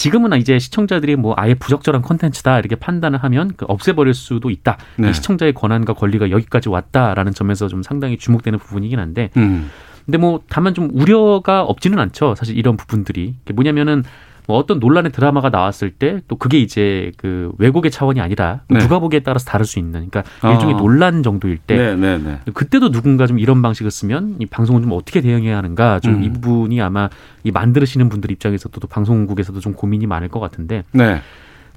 [0.00, 4.78] 지금은 이제 시청자들이 뭐 아예 부적절한 콘텐츠다 이렇게 판단을 하면 그 없애버릴 수도 있다.
[4.96, 5.10] 네.
[5.10, 9.70] 이 시청자의 권한과 권리가 여기까지 왔다라는 점에서 좀 상당히 주목되는 부분이긴 한데 음.
[10.06, 12.34] 근데 뭐 다만 좀 우려가 없지는 않죠.
[12.34, 14.02] 사실 이런 부분들이 뭐냐면은
[14.50, 18.78] 뭐 어떤 논란의 드라마가 나왔을 때 또 그게 이제 그 왜곡의 차원이 아니라 네.
[18.78, 20.52] 누가 보기에 따라서 다를 수 있는 그러니까 아.
[20.52, 22.38] 일종의 논란 정도일 때 네, 네, 네.
[22.52, 26.32] 그때도 누군가 좀 이런 방식을 쓰면 이 방송은 좀 어떻게 대응해야 하는가 좀이 음.
[26.34, 27.08] 부분이 아마
[27.44, 31.20] 이 만드시는 분들 입장에서도 또 방송국에서도 좀 고민이 많을 것 같은데 네.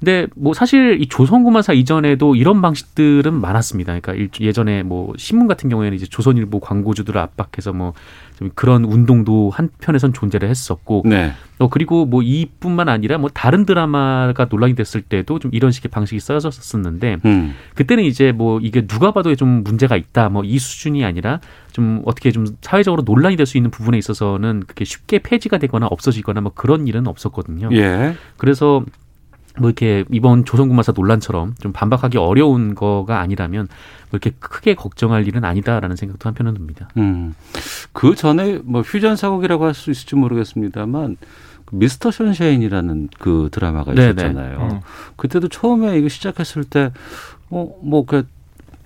[0.00, 3.98] 근데 뭐 사실 이 조선구마사 이전에도 이런 방식들은 많았습니다.
[3.98, 7.92] 그러니까 일- 예전에 뭐 신문 같은 경우에는 이제 조선일보 광고주들을 압박해서 뭐
[8.36, 11.30] 좀 그런 운동도 한편에선 존재를 했었고 네.
[11.60, 16.18] 어 그리고 뭐 이뿐만 아니라 뭐 다른 드라마가 논란이 됐을 때도 좀 이런 식의 방식이
[16.18, 17.54] 써졌었는데 음.
[17.76, 21.38] 그때는 이제 뭐 이게 누가 봐도 좀 문제가 있다 뭐 이 수준이 아니라
[21.70, 26.40] 좀 어떻게 좀 사회적으로 논란이 될 수 있는 부분에 있어서는 그렇게 쉽게 폐지가 되거나 없어지거나
[26.40, 27.68] 뭐 그런 일은 없었거든요.
[27.72, 28.16] 예.
[28.36, 28.84] 그래서
[29.58, 33.68] 뭐 이렇게 이번 조선구마사 논란처럼 좀 반박하기 어려운 거가 아니라면
[34.10, 36.88] 뭐 이렇게 크게 걱정할 일은 아니다라는 생각도 한편은 듭니다.
[36.96, 37.34] 음.
[37.92, 41.16] 그 전에 뭐 휴전 사국이라고 할 수 있을지 모르겠습니다만
[41.66, 43.92] 그 미스터 션샤인이라는 그 드라마가.
[43.92, 44.68] 있었잖아요.
[44.72, 44.80] 음.
[45.16, 46.90] 그때도 처음에 이거 시작했을 때
[47.50, 48.26] 어 뭐그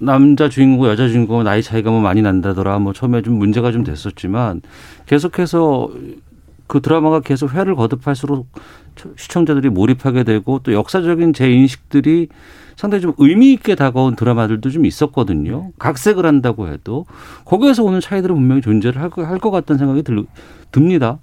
[0.00, 4.62] 남자 주인공 여자 주인공 나이 차이가 뭐 많이 난다더라 뭐 처음에 좀 문제가 좀 됐었지만
[5.06, 5.90] 계속해서
[6.68, 8.46] 그 드라마가 계속 회를 거듭할수록
[9.16, 12.28] 시청자들이 몰입하게 되고 또 역사적인 제 인식들이
[12.76, 15.72] 상당히 좀 의미 있게 다가온 드라마들도 좀 있었거든요.
[15.80, 17.06] 각색을 한다고 해도
[17.44, 20.24] 거기에서 오는 차이들은 분명히 존재를 할 것 같다는 생각이 들,
[20.70, 21.18] 듭니다.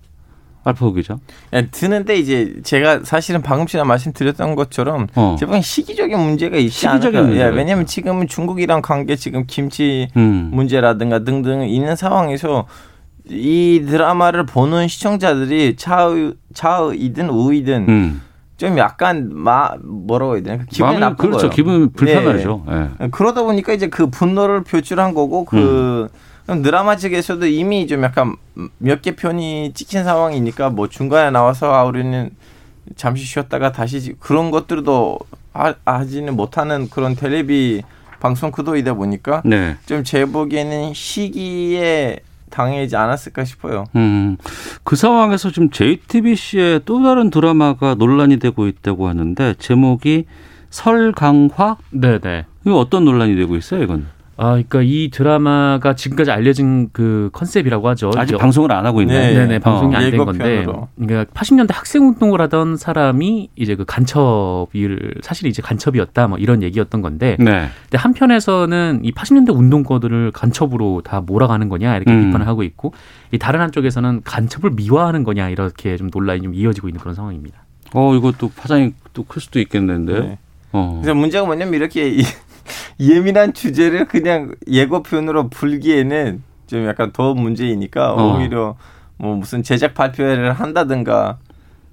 [0.65, 1.17] 알파 기자.
[1.53, 5.35] 예, 드는데 이제 제가 사실은 방금 전에 말씀드렸던 것처럼 어.
[5.39, 7.37] 제가 시기적인 문제가 있지 시기적인 않을까.
[7.37, 7.85] 예, 왜냐하면.
[7.85, 10.49] 지금은 중국이랑 관계 지금 김치 음.
[10.51, 12.65] 문제라든가 등등 있는 상황에서
[13.29, 18.21] 이 드라마를 보는 시청자들이 좌우, 좌우이든 우이든 음.
[18.57, 21.37] 좀 약간 마 뭐라고 해야 되나 기분이 나쁜 그렇죠.
[21.37, 21.49] 거예요.
[21.51, 22.65] 기분 불편하죠.
[22.69, 22.73] 예.
[22.99, 23.07] 네.
[23.11, 26.07] 그러다 보니까 이제 그 분노를 표출한 거고 그
[26.49, 26.61] 음.
[26.61, 28.35] 드라마 측에서도 이미 좀 약간
[28.77, 32.29] 몇 개 편이 찍힌 상황이니까 뭐 중간에 나와서 아 우리는
[32.95, 35.17] 잠시 쉬었다가 다시 지- 그런 것들도
[35.53, 37.81] 하, 하지는 못하는 그런 텔레비
[38.19, 39.75] 방송 구도이다 보니까 네.
[39.87, 42.19] 좀제 보기에는 시기에
[42.55, 43.83] 당하지 않았을까 싶어요.
[43.95, 44.37] 음.
[44.83, 50.25] 그 상황에서 지금 JTBC의 또 다른 드라마가 논란이 되고 있다고 하는데 제목이
[50.69, 51.77] 설강화?
[51.91, 52.45] 네네.
[52.65, 54.07] 이거 어떤 논란이 되고 있어요, 이건?
[54.37, 58.11] 아, 그러니까 이 드라마가 지금까지 알려진 그 컨셉이라고 하죠.
[58.17, 59.13] 아직 방송을 안 하고 있네.
[59.13, 59.33] 네.
[59.33, 59.97] 네네 방송이 어.
[59.97, 60.65] 안된 건데.
[60.97, 67.01] 그러니까 80년대 학생 운동을 하던 사람이 이제 그 간첩을 사실 이제 간첩이었다 뭐 이런 얘기였던
[67.01, 67.69] 건데 네.
[67.83, 72.25] 근데 한편에서는 이 80년대 운동권들을 간첩으로 다 몰아가는 거냐 이렇게 음.
[72.25, 72.93] 비판을 하고 있고
[73.31, 77.63] 이 다른 한쪽에서는 간첩을 미화하는 거냐 이렇게 좀 논란이 좀 이어지고 있는 그런 상황입니다.
[77.93, 80.19] 어 이것도 파장이 또 클 수도 있겠는데.
[80.19, 80.37] 네.
[80.73, 80.99] 어.
[81.01, 82.21] 그래서 문제가 뭐냐면 이렇게 이-
[82.99, 88.37] 예민한 주제를 그냥 예고편으로 불기에는 좀 약간 더 문제이니까 어.
[88.37, 88.75] 오히려
[89.17, 91.37] 뭐 무슨 제작 발표회를 한다든가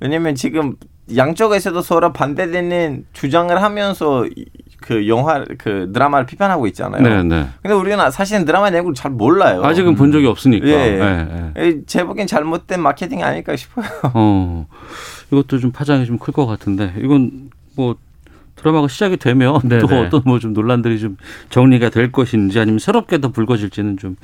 [0.00, 0.74] 왜냐면 지금
[1.16, 4.46] 양쪽에서도 서로 반대되는 주장을 하면서 이-
[4.80, 7.02] 그 영화 그 드라마를 비판하고 있잖아요.
[7.02, 7.46] 네, 네.
[7.62, 9.62] 근데 우리는 사실은 드라마 내용을 잘 몰라요.
[9.62, 10.66] 아직은 본 적이 없으니까.
[10.66, 10.72] 예.
[10.72, 11.62] 예, 예.
[11.68, 13.86] 에, 제 보기엔 잘못된 마케팅이 아닐까 싶어요.
[14.14, 14.66] 어.
[15.30, 17.94] 이것도 좀 파장이 좀 클 것 같은데 이건 뭐
[18.62, 19.98] 드라마가 시작이 되면 네, 또 네.
[20.00, 21.16] 어떤 뭐 좀 논란들이 좀
[21.50, 24.16] 정리가 될 것인지 아니면 새롭게 더 불거질지는 좀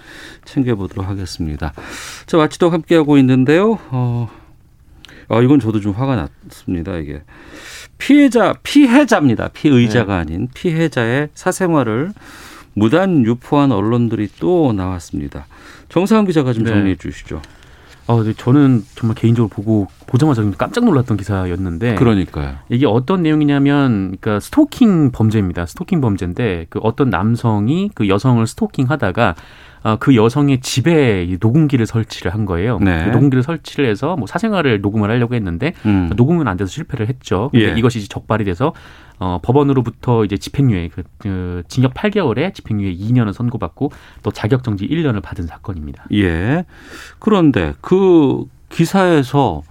[0.45, 1.73] 챙겨보도록 하겠습니다.
[2.27, 3.79] 자, 마치도 함께하고 있는데요.
[3.91, 4.29] 어,
[5.29, 6.97] 아, 이건 저도 좀 화가 났습니다.
[6.97, 7.23] 이게
[7.99, 9.49] 피해자, 피해자입니다.
[9.49, 12.13] 피의자가 아닌 피해자의 사생활을
[12.75, 15.47] 무단 유포한 언론들이 또 나왔습니다.
[15.89, 16.71] 정상훈 기자가 좀 네.
[16.71, 17.43] 정리해 주시죠.
[18.09, 22.57] 어, 저는 정말 개인적으로 보고 보자마자 깜짝 놀랐던 기사였는데 그러니까요.
[22.71, 25.67] 이게 어떤 내용이냐면 그러니까 스토킹 범죄입니다.
[25.67, 29.35] 스토킹 범죄인데 그 어떤 남성이 그 여성을 스토킹하다가 어,
[30.01, 32.79] 그 여성의 집에 이 녹음기를 설치를 한 거예요.
[32.79, 33.05] 네.
[33.05, 36.11] 그 녹음기를 설치를 해서 뭐 사생활을 녹음을 하려고 했는데 음.
[36.17, 37.51] 녹음은 안 돼서 실패를 했죠.
[37.55, 37.75] 예.
[37.77, 38.73] 이것이 이제 적발이 돼서
[39.19, 43.91] 어, 법원으로부터 이제 집행유예, 그, 그 징역 8개월에 집행유예 2년을 선고받고
[44.23, 46.07] 또 자격정지 1년을 받은 사건입니다.
[46.13, 46.65] 예.
[47.19, 49.63] 그런데 그 기사에서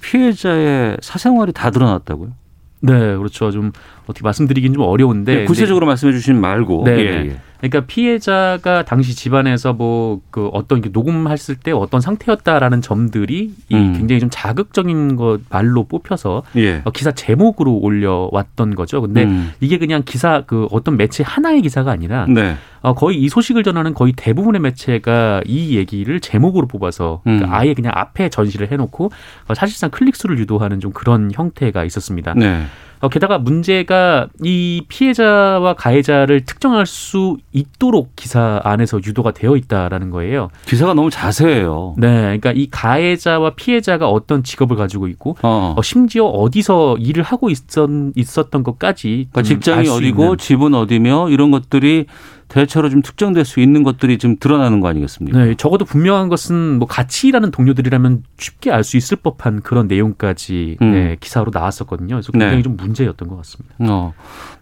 [0.00, 2.32] 피해자의 사생활이 다 드러났다고요?
[2.80, 3.50] 네, 그렇죠.
[3.50, 3.72] 좀
[4.06, 6.84] 어떻게 말씀드리긴 좀 어려운데 네, 구체적으로 말씀해 주시면 말고.
[6.84, 6.98] 네.
[6.98, 7.26] 예, 네.
[7.30, 7.36] 예.
[7.60, 13.92] 그러니까 피해자가 당시 집안에서 뭐 그 어떤 녹음했을 때 어떤 상태였다라는 점들이 이 음.
[13.96, 16.82] 굉장히 좀 자극적인 것 말로 뽑혀서 예.
[16.84, 19.00] 어, 기사 제목으로 올려왔던 거죠.
[19.00, 19.52] 근데 음.
[19.60, 22.56] 이게 그냥 기사 그 어떤 매체 하나의 기사가 아니라 네.
[22.80, 27.54] 어, 거의 이 소식을 전하는 거의 대부분의 매체가 이 얘기를 제목으로 뽑아서 그러니까 음.
[27.54, 29.10] 아예 그냥 앞에 전시를 해놓고
[29.48, 32.34] 어, 사실상 클릭수를 유도하는 좀 그런 형태가 있었습니다.
[32.34, 32.64] 네.
[33.00, 40.48] 어, 게다가 문제가 이 피해자와 가해자를 특정할 수 있도록 기사 안에서 유도가 되어 있다라는 거예요.
[40.66, 41.94] 기사가 너무 자세해요.
[41.98, 45.74] 네, 그러니까 이 가해자와 피해자가 어떤 직업을 가지고 있고 어.
[45.76, 50.36] 어, 심지어 어디서 일을 하고 있었, 있었던 것까지 그러니까 좀 직장이 어디고.
[50.36, 52.06] 집은 어디며 이런 것들이
[52.54, 55.36] 대체로 좀 특정될 수 있는 것들이 좀 드러나는 거 아니겠습니까?
[55.44, 60.76] 네, 적어도 분명한 것은 뭐 같이 일하는 동료들이라면 쉽게 알 수 있을 법한 그런 내용까지
[60.80, 60.92] 음.
[60.92, 62.14] 네, 기사로 나왔었거든요.
[62.14, 62.62] 그래서 굉장히 네.
[62.62, 63.74] 좀 문제였던 것 같습니다.
[63.80, 64.12] 어.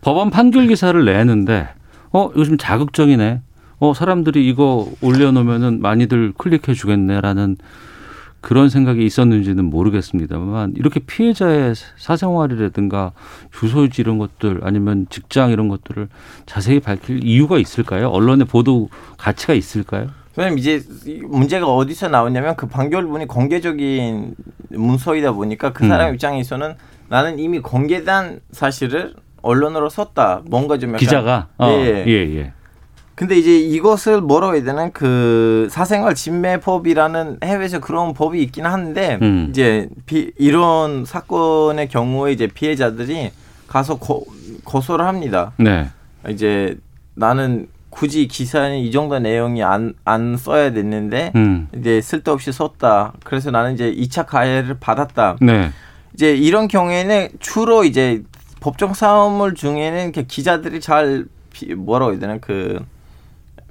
[0.01, 1.69] 법원 판결 기사를 내는데
[2.13, 3.43] 어, 요즘 자극적이네.
[3.81, 7.57] 어, 사람들이 이거 올려놓으면은 많이들 클릭해 주겠네라는
[8.43, 13.13] 그런 생각이 있었는지는 모르겠습니다만 이렇게 피해자의 사생활이라든가
[13.53, 16.09] 주소지 이런 것들 아니면 직장 이런 것들을
[16.45, 18.09] 자세히 밝힐 이유가 있을까요?
[18.09, 20.09] 언론의 보도 가치가 있을까요?
[20.35, 24.35] 선생님 이제 이 문제가 어디서 나오냐면 그 판결문이 공개적인
[24.71, 26.15] 문서이다 보니까 그 사람 음.
[26.15, 26.75] 입장에서는
[27.09, 30.43] 나는 이미 공개된 사실을 언론으로 썼다.
[30.47, 32.05] 뭔가 좀 약간 기자가 어, 예.
[32.07, 32.53] 예, 예.
[33.15, 39.49] 근데 이제 이것을 뭐라고 해야 되나 그 사생활 침해법이라는 해외에서 그런 법이 있긴 한데 음.
[39.51, 43.31] 이제 비, 이런 사건의 경우에 이제 피해자들이
[43.69, 44.27] 가서 고,
[44.65, 45.53] 고소를 합니다.
[45.59, 45.89] 네.
[46.29, 46.77] 이제
[47.15, 51.69] 나는 굳이 기사에 이 정도 내용이 안, 안 써야 됐는데 음.
[51.77, 53.13] 이제 쓸데없이 썼다.
[53.25, 55.37] 그래서 나는 이제 2차 가해를 받았다.
[55.43, 55.71] 네.
[56.15, 58.23] 이제 이런 경우에는 주로 이제
[58.61, 62.81] 법정 싸움을 중에는 이렇게 기자들이 잘 비- 뭐라고 해야 되나 그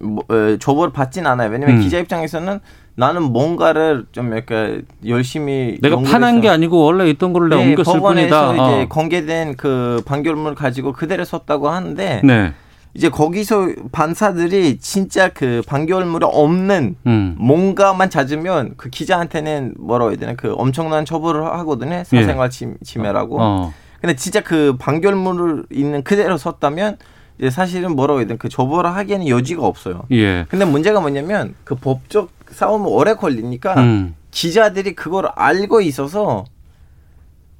[0.02, 1.50] 뭐, 에, 조벌을 받진 않아요.
[1.50, 1.82] 왜냐면 음.
[1.82, 2.60] 기자 입장에서는
[2.96, 7.94] 나는 뭔가를 좀 약간 열심히 내가 파는 게 아니고 원래 있던 거를 내가 네, 옮겼을
[7.94, 8.54] 법원에서 뿐이다.
[8.54, 8.88] 이제 어.
[8.90, 12.54] 공개된 그 판결문을 가지고 그대로 썼다고 하는데 네.
[12.94, 17.36] 이제 거기서 반사들이 진짜 그 판결물이 없는 음.
[17.40, 23.74] 뭔가만 찾으면 그 기자한테는 뭐라고 해야 되나 그 엄청난 처벌을 하거든요 사생활 침, 침해라고 어.
[24.02, 26.98] 근데 진짜 그 판결물을 있는 그대로 썼다면
[27.50, 30.46] 사실은 뭐라고 해야 되나 그 처벌을 하기에는 여지가 없어요 예.
[30.50, 34.16] 근데 문제가 뭐냐면 그 법적 싸움은 오래 걸리니까 음.
[34.30, 36.46] 기자들이 그걸 알고 있어서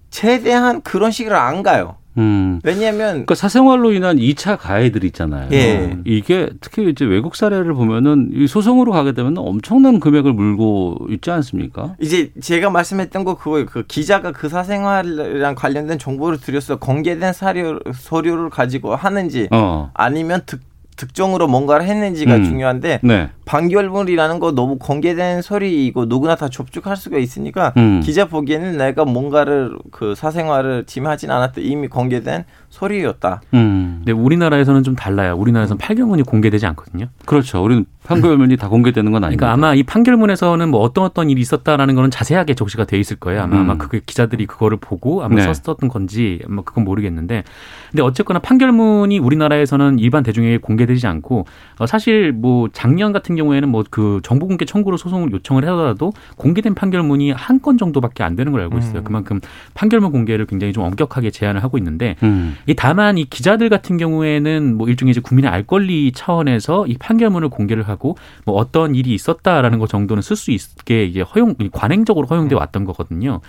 [0.10, 2.60] 최대한 그런 식으로 안 가요 음.
[2.64, 5.50] 왜냐하면 그러니까 사생활로 인한 2차 가해들 있잖아요.
[5.54, 5.98] 예.
[6.06, 11.96] 이게 특히 이제 외국 사례를 보면은 이 소송으로 가게 되면 엄청난 금액을 물고 있지 않습니까?
[12.02, 13.66] 이제 제가 말씀했던 거 그거예요.
[13.66, 19.92] 그 기자가 그 사생활이랑 관련된 정보를 들여서 공개된 사료, 서류를 가지고 하는지 어.
[19.94, 20.62] 아니면 특,
[20.96, 22.44] 특정으로 뭔가를 했는지가 음.
[22.44, 23.30] 중요한데 네.
[23.46, 28.02] 판결문이라는 거 너무 공개된 소리이고 누구나 다 접촉할 수가 있으니까 음.
[28.04, 33.42] 기자 보기에는 내가 뭔가를 그 사생활을 침해하진 않았다 이미 공개된 소리였다.
[33.54, 33.98] 음.
[34.00, 35.36] 근데 우리나라에서는 좀 달라요.
[35.38, 37.06] 우리나라에서는 판결문이 공개되지 않거든요.
[37.26, 37.64] 그렇죠.
[37.64, 39.46] 우리는 판결문이 다 공개되는 건 아니니까.
[39.46, 43.44] 그러니까 아마 이 판결문에서는 뭐 어떤 어떤 일이 있었다라는 거는 자세하게 적시가 돼 있을 거예요.
[43.44, 43.62] 아마 음.
[43.62, 45.42] 아마 그게 기자들이 그거를 보고 아마 네.
[45.54, 47.44] 썼었던 건지 뭐 그건 모르겠는데
[47.92, 51.46] 근데 어쨌거나 판결문이 우리나라에서는 일반 대중에게 공개되지 않고
[51.78, 56.74] 어, 사실 뭐 작년 같은 경우에는 뭐 그 정보 공개 청구로 소송을 요청을 하더라도 공개된
[56.76, 59.04] 판결문이 한 건 정도밖에 안 되는 걸 알고 있어요.
[59.04, 59.40] 그만큼
[59.76, 62.56] 판결문 공개를 굉장히 좀 엄격하게 제한을 하고 있는데 음.
[62.68, 67.50] 이 다만 이 기자들 같은 경우에는 뭐 일종의 이제 국민의 알 권리 차원에서 이 판결문을
[67.50, 72.56] 공개를 하고 뭐 어떤 일이 있었다라는 것 정도는 쓸 수 있게 이게 허용 관행적으로 허용돼
[72.56, 73.42] 왔던 거거든요.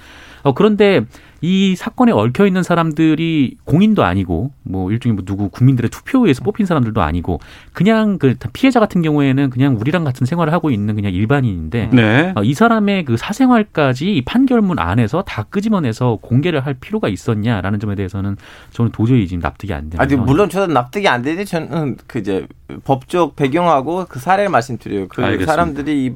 [0.42, 1.02] 어 그런데
[1.42, 6.66] 이 사건에 얽혀 있는 사람들이 공인도 아니고 뭐 일종의 뭐 누구 국민들의 투표에 의해서 뽑힌
[6.66, 7.40] 사람들도 아니고
[7.72, 12.32] 그냥 그 피해자 같은 경우에는 그냥 우리랑 같은 생활을 하고 있는 그냥 일반인인데 네.
[12.36, 17.96] 어, 이 사람의 그 사생활까지 이 판결문 안에서 다 끄집어내서 공개를 할 필요가 있었냐라는 점에
[17.96, 18.36] 대해서는
[18.70, 20.14] 저는 도저히 지금 납득이 안 되는 아니.
[20.14, 22.46] 물론 저도 납득이 안 되는데 저는 그 이제
[22.84, 25.08] 법적 배경하고 그 사례를 말씀드려요.
[25.08, 25.52] 그 알겠습니다.
[25.52, 26.12] 사람들이 이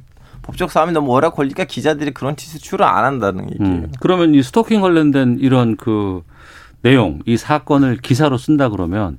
[0.46, 3.72] 법적 싸움이 너무 오래 걸리니까 기자들이 그런 짓을 주로 안 한다는 얘기예요.
[3.84, 3.92] 음.
[4.00, 6.22] 그러면 이 스토킹 관련된 이런 그
[6.82, 9.18] 내용, 이 사건을 기사로 쓴다 그러면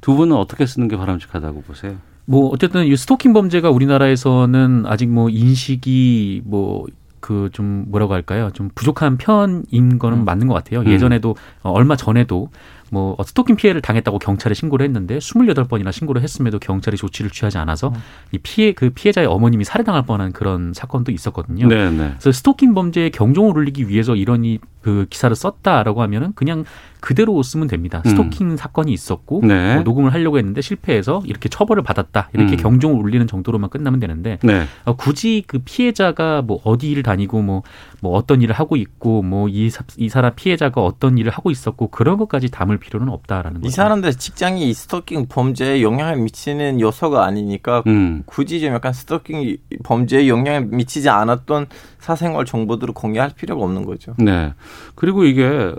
[0.00, 1.96] 두 분은 어떻게 쓰는 게 바람직하다고 보세요?
[2.24, 6.86] 뭐 어쨌든 이 스토킹 범죄가 우리나라에서는 아직 뭐 인식이 뭐
[7.20, 8.50] 그 좀 뭐라고 할까요?
[8.54, 10.80] 좀 부족한 편인 거는 맞는 것 같아요.
[10.80, 10.86] 음.
[10.86, 12.48] 예전에도 어, 얼마 전에도
[12.90, 17.92] 뭐 스토킹 피해를 당했다고 경찰에 신고를 했는데 28번이나 신고를 했음에도 경찰이 조치를 취하지 않아서
[18.32, 21.68] 이 피해 그 피해자의 어머님이 살해당할 뻔한 그런 사건도 있었거든요.
[21.68, 22.10] 네, 네.
[22.18, 26.64] 그래서 스토킹 범죄의 경종을 울리기 위해서 이런 이 그 기사를 썼다라고 하면은 그냥
[27.00, 28.02] 그대로 쓰면 됩니다.
[28.06, 28.10] 음.
[28.10, 29.74] 스토킹 사건이 있었고 네.
[29.74, 32.56] 뭐 녹음을 하려고 했는데 실패해서 이렇게 처벌을 받았다 이렇게 음.
[32.56, 34.64] 경종을 울리는 정도로만 끝나면 되는데 네.
[34.84, 37.62] 어, 굳이 그 피해자가 뭐 어디 일을 다니고 뭐,
[38.00, 42.50] 뭐 어떤 일을 하고 있고 뭐이 이 사람 피해자가 어떤 일을 하고 있었고 그런 것까지
[42.50, 43.74] 담을 필요는 없다라는 이 거죠.
[43.74, 48.22] 사람들 직장이 이 스토킹 범죄에 영향을 미치는 요소가 아니니까 음.
[48.26, 51.66] 굳이 좀 약간 스토킹 범죄에 영향을 미치지 않았던
[51.98, 54.14] 사생활 정보들을 공개할 필요가 없는 거죠.
[54.18, 54.52] 네.
[54.94, 55.74] 그리고 이게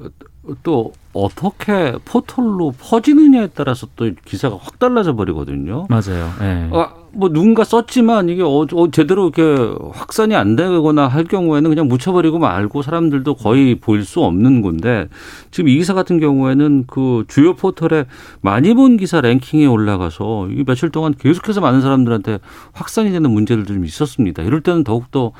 [0.64, 5.88] 또 어떻게 포털로 퍼지느냐에 따라서 또 기사가 확 달라져 버리거든요.
[5.90, 6.32] 맞아요.
[6.42, 6.70] 예.
[6.74, 11.88] 아, 뭐 누군가 썼지만 이게 어, 어, 제대로 이렇게 확산이 안 되거나 할 경우에는 그냥
[11.88, 15.08] 묻혀버리고 말고 사람들도 거의 보일 수 없는 건데
[15.52, 18.06] 지금 이 기사 같은 경우에는 그 주요 포털에
[18.42, 22.40] 많이 본 기사 랭킹에 올라가서 이 며칠 동안 계속해서 많은 사람들한테
[22.74, 24.44] 확산이 되는 문제들도 좀 있었습니다.
[24.44, 25.32] 이럴 때는 더욱더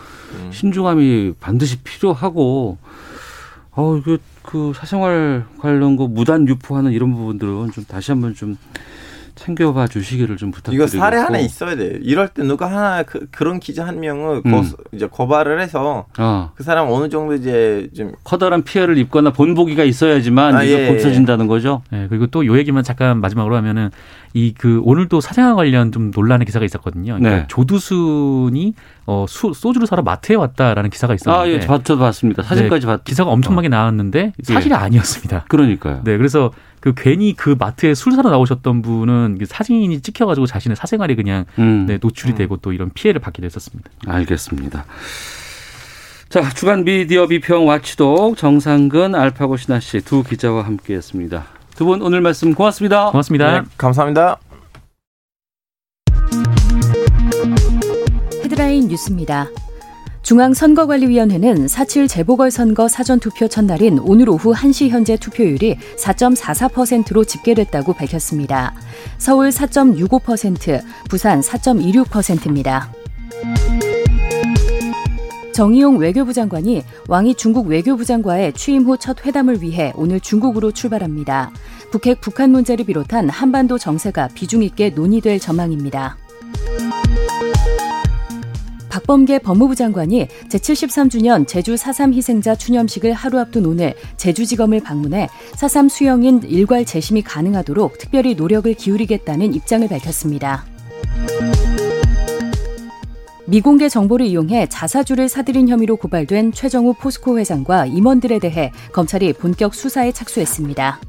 [0.52, 2.78] 신중함이 반드시 필요하고
[3.72, 8.58] 어, 이게 그 사생활 관련 거 무단 유포하는 이런 부분들은 좀 다시 한번 좀
[9.36, 11.98] 챙겨봐 주시기를 좀 부탁드리고 이거 사례 하나 있어야 돼요.
[12.02, 14.52] 이럴 때 누가 하나 그, 런 기자 한 명을 음.
[14.52, 14.62] 고,
[14.92, 20.56] 이제 고발을 해서 아, 그 사람 어느 정도 이제 좀 커다란 피해를 입거나 본보기가 있어야지만
[20.56, 21.82] 아, 이게 예, 고쳐진다는 거죠.
[21.94, 23.90] 예, 그리고 또 요 얘기만 잠깐 마지막으로 하면은
[24.34, 27.16] 이 그 오늘도 사생활 관련 좀 논란의 기사가 있었거든요.
[27.18, 27.46] 그러니까 네.
[27.48, 28.74] 조두순이
[29.06, 32.44] 어 수, 소주를 사러 마트에 왔다라는 기사가 아, 있었는데 예, 저도 봤습니다.
[32.44, 33.04] 사진까지 봤.
[33.04, 35.46] 기사가 엄청나게 나왔는데 사실이 아니었습니다.
[35.48, 36.02] 그러니까요.
[36.04, 41.16] 네, 그래서 그 괜히 그 마트에 술 사러 나오셨던 분은 그 사진이 찍혀가지고 자신의 사생활이
[41.16, 43.90] 그냥 음, 네, 노출이 되고 또 이런 피해를 받기도 했었습니다.
[44.08, 44.86] 알겠습니다.
[46.30, 51.46] 자, 주간 미디어 비평 와치독 정상근 알파고 신하 씨 두 기자와 함께했습니다.
[51.76, 53.12] 두 분 오늘 말씀 고맙습니다.
[53.12, 53.62] 고맙습니다.
[53.62, 54.38] 네, 감사합니다.
[58.44, 59.48] 헤드라인 뉴스입니다.
[60.30, 68.76] 중앙선거관리위원회는 4.7 재보궐선거 사전투표 첫날인 오늘 오후 1시 현재 투표율이 4.44%로 집계됐다고 밝혔습니다.
[69.18, 72.94] 서울 4.65%, 부산 4.26%입니다.
[75.52, 81.50] 정의용 외교부 장관이 왕이 중국 외교부 장과의 취임 후 첫 회담을 위해 오늘 중국으로 출발합니다.
[81.90, 86.18] 북핵 북한 문제를 비롯한 한반도 정세가 비중 있게 논의될 전망입니다.
[89.10, 96.44] 박범계 법무부 장관이 제73주년 제주 4.3 희생자 추념식을 하루 앞둔 오늘 제주지검을 방문해 4.3 수용인
[96.44, 100.64] 일괄 재심이 가능하도록 특별히 노력을 기울이겠다는 입장을 밝혔습니다.
[103.48, 110.12] 미공개 정보를 이용해 자사주를 사들인 혐의로 고발된 최정우 포스코 회장과 임원들에 대해 검찰이 본격 수사에
[110.12, 111.00] 착수했습니다.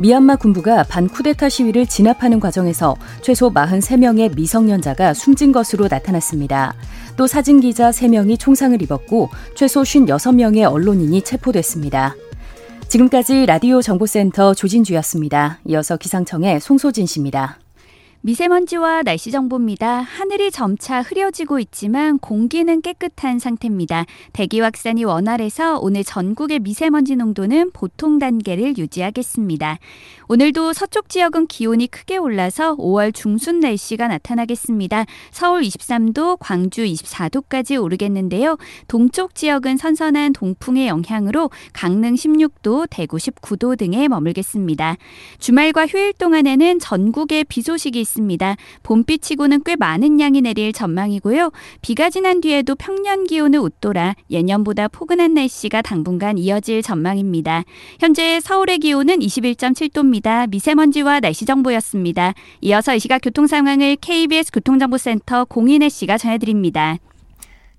[0.00, 6.72] 미얀마 군부가 반쿠데타 시위를 진압하는 과정에서 최소 43명의 미성년자가 숨진 것으로 나타났습니다.
[7.18, 12.14] 또 사진 기자 3명이 총상을 입었고 최소 56명의 언론인이 체포됐습니다.
[12.88, 15.58] 지금까지 라디오 정보센터 조진주였습니다.
[15.66, 17.58] 이어서 기상청의 송소진 씨입니다.
[18.22, 20.02] 미세먼지와 날씨 정보입니다.
[20.02, 24.04] 하늘이 점차 흐려지고 있지만 공기는 깨끗한 상태입니다.
[24.34, 29.78] 대기 확산이 원활해서 오늘 전국의 미세먼지 농도는 보통 단계를 유지하겠습니다.
[30.28, 35.06] 오늘도 서쪽 지역은 기온이 크게 올라서 5월 중순 날씨가 나타나겠습니다.
[35.30, 38.58] 서울 23도, 광주 24도까지 오르겠는데요.
[38.86, 44.98] 동쪽 지역은 선선한 동풍의 영향으로 강릉 16도, 대구 19도 등에 머물겠습니다.
[45.38, 48.56] 주말과 휴일 동안에는 전국에 비 소식이 있습니다.
[48.82, 51.50] 봄비치고는 꽤 많은 양이 내릴 전망이고요.
[51.82, 57.64] 비가 지난 뒤에도 평년 기온을 웃돌아 예년보다 포근한 날씨가 당분간 이어질 전망입니다.
[58.00, 60.48] 현재 서울의 기온은 21.7도입니다.
[60.50, 62.34] 미세먼지와 날씨 정보였습니다.
[62.62, 66.98] 이어서 이 시각 교통 상황을 KBS 교통정보센터 공인혜 씨가 전해드립니다.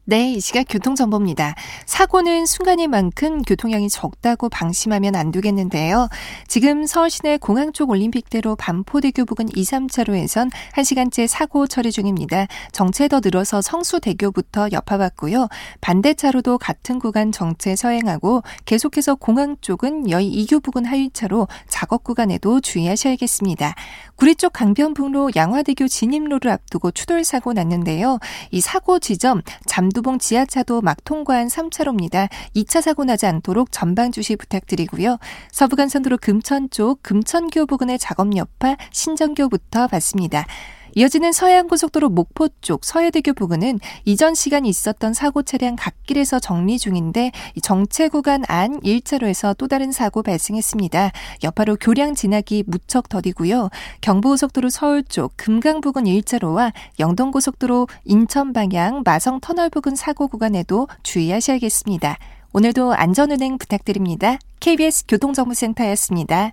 [0.03, 1.53] 네, 이 시각 교통정보입니다.
[1.85, 6.09] 사고는 순간인 만큼 교통량이 적다고 방심하면 안 되겠는데요.
[6.47, 12.47] 지금 서울 시내 공항 쪽 올림픽대로 반포대교 부근 2, 3차로에선 1시간째 사고 처리 중입니다.
[12.71, 15.47] 정체 더 늘어서 성수대교부터 여파받고요.
[15.81, 23.75] 반대차로도 같은 구간 정체 서행하고 계속해서 공항 쪽은 여의 2교 부근 하위차로 작업 구간에도 주의하셔야겠습니다.
[24.21, 28.19] 구리 쪽 강변북로 양화대교 진입로를 앞두고 추돌 사고 났는데요.
[28.51, 32.29] 이 사고 지점 잠두봉 지하차도 막 통과한 3차로입니다.
[32.55, 35.17] 2차 사고 나지 않도록 전방 주시 부탁드리고요.
[35.51, 40.45] 서부간선도로 금천 쪽 금천교 부근의 작업 여파 신정교부터 받습니다.
[40.95, 48.07] 이어지는 서해안고속도로 목포 쪽 서해대교 부근은 이전 시간 있었던 사고 차량 갓길에서 정리 중인데 정체
[48.09, 51.11] 구간 안 1차로에서 또 다른 사고 발생했습니다.
[51.43, 53.69] 여파로 교량 지나기 무척 더디고요.
[54.01, 62.17] 경부고속도로 서울 쪽 금강 부근 1차로와 영동고속도로 인천 방향 마성 터널 부근 사고 구간에도 주의하셔야겠습니다.
[62.53, 64.37] 오늘도 안전운행 부탁드립니다.
[64.59, 66.51] KBS 교통정보센터였습니다.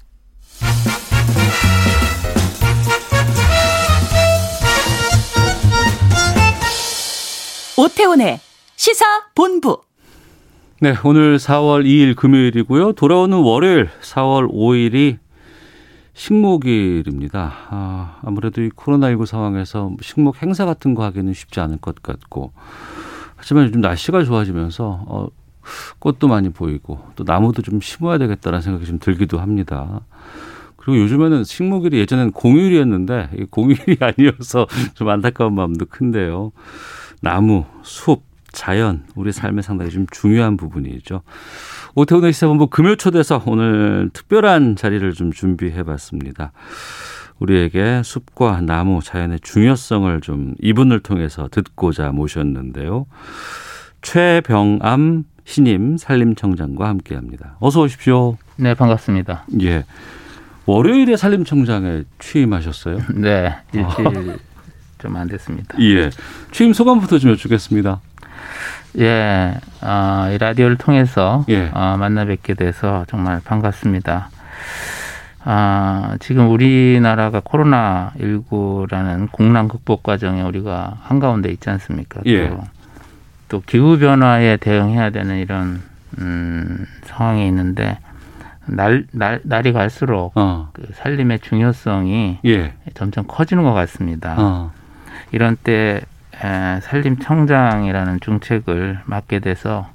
[7.79, 8.41] 오태훈의
[8.75, 9.05] 시사
[9.37, 9.81] 본부.
[10.81, 12.95] 네, 오늘 4월 2일 금요일이고요.
[12.95, 15.19] 돌아오는 월요일 4월 5일이
[16.13, 17.53] 식목일입니다.
[17.71, 22.53] 아, 아무래도 이 코로나19 상황에서 식목 행사 같은 거 하기는 쉽지 않을 것 같고.
[23.37, 25.29] 하지만 요즘 날씨가 좋아지면서 어,
[26.01, 30.01] 꽃도 많이 보이고 또 나무도 좀 심어야 되겠다라는 생각이 좀 들기도 합니다.
[30.75, 36.51] 그리고 요즘에는 식목일이 예전엔 공휴일이었는데 공휴일이 아니어서 좀 안타까운 마음도 큰데요.
[37.21, 41.23] 나무, 숲, 자연, 우리 삶의 상당히 좀 중요한 부분이죠.
[41.95, 46.53] 오태훈의 시사본부 금요 초대서 오늘 특별한 자리를 좀 준비해 봤습니다.
[47.39, 53.07] 우리에게 숲과 나무, 자연의 중요성을 좀 이분을 통해서 듣고자 모셨는데요.
[54.03, 57.57] 최병암 신임 산림청장과 함께 합니다.
[57.61, 58.37] 어서 오십시오.
[58.57, 59.47] 네, 반갑습니다.
[59.63, 59.85] 예.
[60.67, 62.99] 월요일에 산림청장에 취임하셨어요?
[63.17, 64.39] 네, 일주일
[64.99, 65.77] 좀 안 됐습니다.
[65.81, 66.11] 예.
[66.53, 68.01] 취임 소감부터 좀 여쭙겠습니다.
[68.99, 71.71] 예, 어, 이 라디오를 통해서 예.
[71.73, 74.31] 어, 만나 뵙게 돼서 정말 반갑습니다.
[75.45, 82.21] 아, 지금 우리나라가 코로나 19라는 공란 극복 과정에 우리가 한가운데 있지 않습니까?
[82.27, 82.49] 예.
[82.49, 82.61] 또,
[83.49, 85.81] 또 기후 변화에 대응해야 되는 이런
[86.19, 87.99] 음, 상황이 있는데
[88.67, 90.71] 날, 날 날이 갈수록 어.
[90.73, 92.75] 그 살림의 중요성이 예.
[92.95, 94.35] 점점 커지는 것 같습니다.
[94.39, 94.73] 어.
[95.33, 96.01] 이런 때
[96.43, 99.89] 에, 산림청장이라는 중책을 맡게 돼서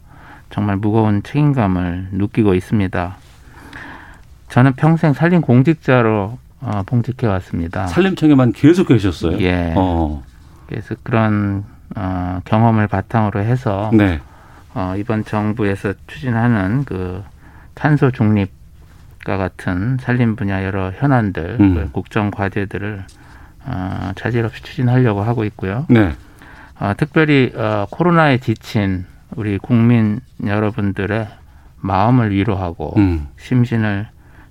[0.50, 3.16] 정말 무거운 책임감을 느끼고 있습니다.
[4.50, 7.88] 저는 평생 산림 공직자로 어, 봉직해 왔습니다.
[7.88, 9.40] 산림청에만 계속 계셨어요?
[9.40, 9.74] 예.
[9.76, 10.24] 어.
[10.68, 14.20] 그래서 그런 어, 경험을 바탕으로 해서 네.
[14.74, 17.24] 어, 이번 정부에서 추진하는 그
[17.74, 21.76] 탄소 중립과 같은 산림 분야 여러 현안들, 음.
[21.76, 23.04] 그 국정 과제들을
[23.66, 25.86] 어, 차질 없이 추진하려고 하고 있고요.
[25.90, 26.14] 네.
[26.80, 31.28] 어, 특별히 어, 코로나에 지친 우리 국민 여러분들의
[31.78, 33.28] 마음을 위로하고 음.
[33.40, 34.08] 심신을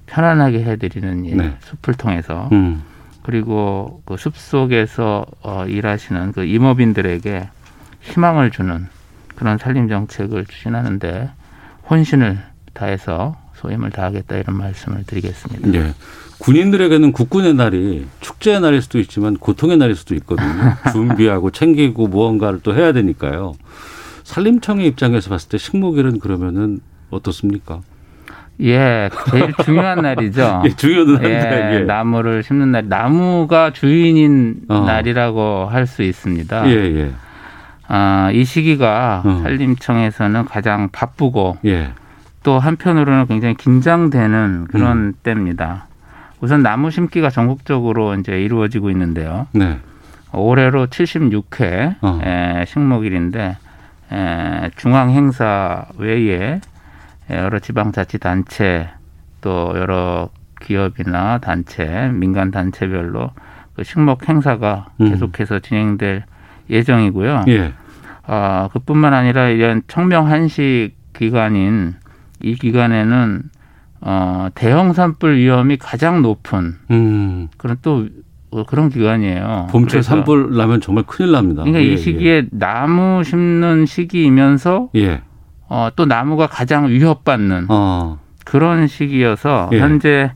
[0.06, 1.56] 편안하게 해드리는 일, 네.
[1.60, 2.82] 숲을 통해서 음.
[3.22, 7.48] 그리고 그 숲 속에서 어, 일하시는 그 임업인들에게
[8.00, 8.88] 희망을 주는
[9.36, 11.30] 그런 산림 정책을 추진하는데
[11.88, 12.38] 혼신을
[12.74, 15.72] 다해서 소임을 다하겠다 이런 말씀을 드리겠습니다.
[15.74, 15.94] 예.
[16.42, 20.48] 군인들에게는 국군의 날이 축제의 날일 수도 있지만 고통의 날일 수도 있거든요.
[20.90, 23.54] 준비하고 챙기고 무언가를 또 해야 되니까요.
[24.24, 26.80] 산림청의 입장에서 봤을 때 식목일은 그러면은
[27.10, 27.80] 어떻습니까?
[28.60, 30.62] 예, 제일 중요한 날이죠.
[30.66, 31.84] 예, 중요한 예, 날인데, 예.
[31.84, 34.80] 나무를 심는 날, 나무가 주인인 어.
[34.80, 36.68] 날이라고 할 수 있습니다.
[36.68, 37.12] 예, 예.
[37.86, 39.40] 아, 이 시기가 어.
[39.44, 41.92] 산림청에서는 가장 바쁘고 예.
[42.42, 45.86] 또 한편으로는 굉장히 긴장되는 그런 때입니다.
[46.42, 49.46] 우선 나무 심기가 전국적으로 이제 이루어지고 있는데요.
[49.52, 49.78] 네.
[50.32, 52.20] 올해로 76회 어.
[52.20, 53.56] 에, 식목일인데
[54.12, 56.60] 에, 중앙 행사 외에
[57.30, 58.88] 여러 지방자치단체
[59.40, 60.30] 또 여러
[60.60, 63.30] 기업이나 단체, 민간 단체별로
[63.76, 65.10] 그 식목 행사가 음.
[65.10, 66.24] 계속해서 진행될
[66.68, 67.44] 예정이고요.
[67.48, 67.72] 예.
[68.26, 71.94] 아, 그뿐만 아니라 이런 청명 한식 기간인
[72.40, 73.42] 이 기간에는
[74.04, 77.48] 어, 대형 산불 위험이 가장 높은 음.
[77.56, 78.06] 그런 또
[78.50, 79.68] 어, 그런 기간이에요.
[79.70, 81.62] 봄철 산불 나면 정말 큰일 납니다.
[81.62, 85.00] 그러니까 예, 이 시기에 나무 심는 시기이면서 예.
[85.00, 85.22] 예.
[85.68, 88.18] 어, 또 나무가 가장 위협받는 어.
[88.44, 89.78] 그런 시기여서 예.
[89.78, 90.32] 현재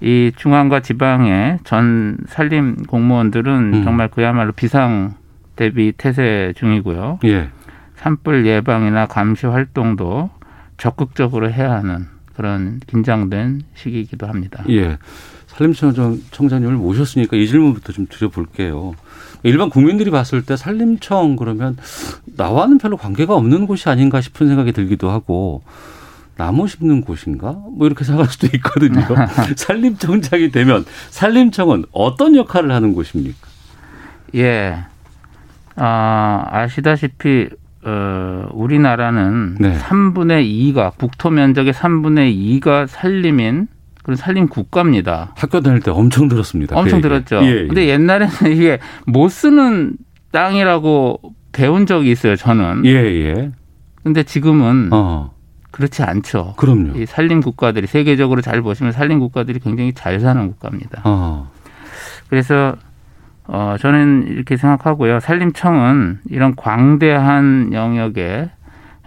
[0.00, 3.84] 이 중앙과 지방의 전 산림 공무원들은 음.
[3.84, 5.14] 정말 그야말로 비상
[5.56, 7.18] 대비 태세 중이고요.
[7.24, 7.48] 예.
[7.96, 10.30] 산불 예방이나 감시 활동도
[10.76, 12.06] 적극적으로 해야 하는
[12.38, 14.62] 그런 긴장된 시기이기도 합니다.
[14.68, 14.96] 예.
[15.48, 18.94] 산림청 청장님을 모셨으니까 이 질문부터 좀 드려볼게요.
[19.42, 21.76] 일반 국민들이 봤을 때 산림청 그러면
[22.36, 25.62] 나와는 별로 관계가 없는 곳이 아닌가 싶은 생각이 들기도 하고
[26.36, 27.50] 나무 심는 곳인가?
[27.72, 29.04] 뭐 이렇게 생각할 수도 있거든요.
[29.56, 33.48] 산림청장이 되면 산림청은 어떤 역할을 하는 곳입니까?
[34.36, 34.84] 예.
[35.74, 37.48] 아, 아시다시피
[37.84, 39.78] 어, 우리나라는 네.
[39.78, 43.68] 3분의 2가 국토 면적의 3분의 2가 산림인
[44.02, 45.32] 그런 산림 국가입니다.
[45.36, 46.74] 학교 다닐 때 엄청 들었습니다.
[46.74, 47.02] 그 엄청 얘기.
[47.08, 47.40] 들었죠.
[47.42, 47.66] 예, 예.
[47.66, 49.96] 근데 옛날에는 이게 못 쓰는
[50.32, 51.20] 땅이라고
[51.52, 52.36] 배운 적이 있어요.
[52.36, 52.86] 저는.
[52.86, 53.50] 예, 예.
[54.02, 55.32] 근데 지금은 어.
[55.70, 56.54] 그렇지 않죠.
[56.56, 56.98] 그럼요.
[56.98, 61.02] 이 산림 국가들이 세계적으로 잘 보시면 산림 국가들이 굉장히 잘 사는 국가입니다.
[61.04, 61.50] 어.
[62.28, 62.74] 그래서
[63.48, 65.20] 어 저는 이렇게 생각하고요.
[65.20, 68.50] 산림청은 이런 광대한 영역에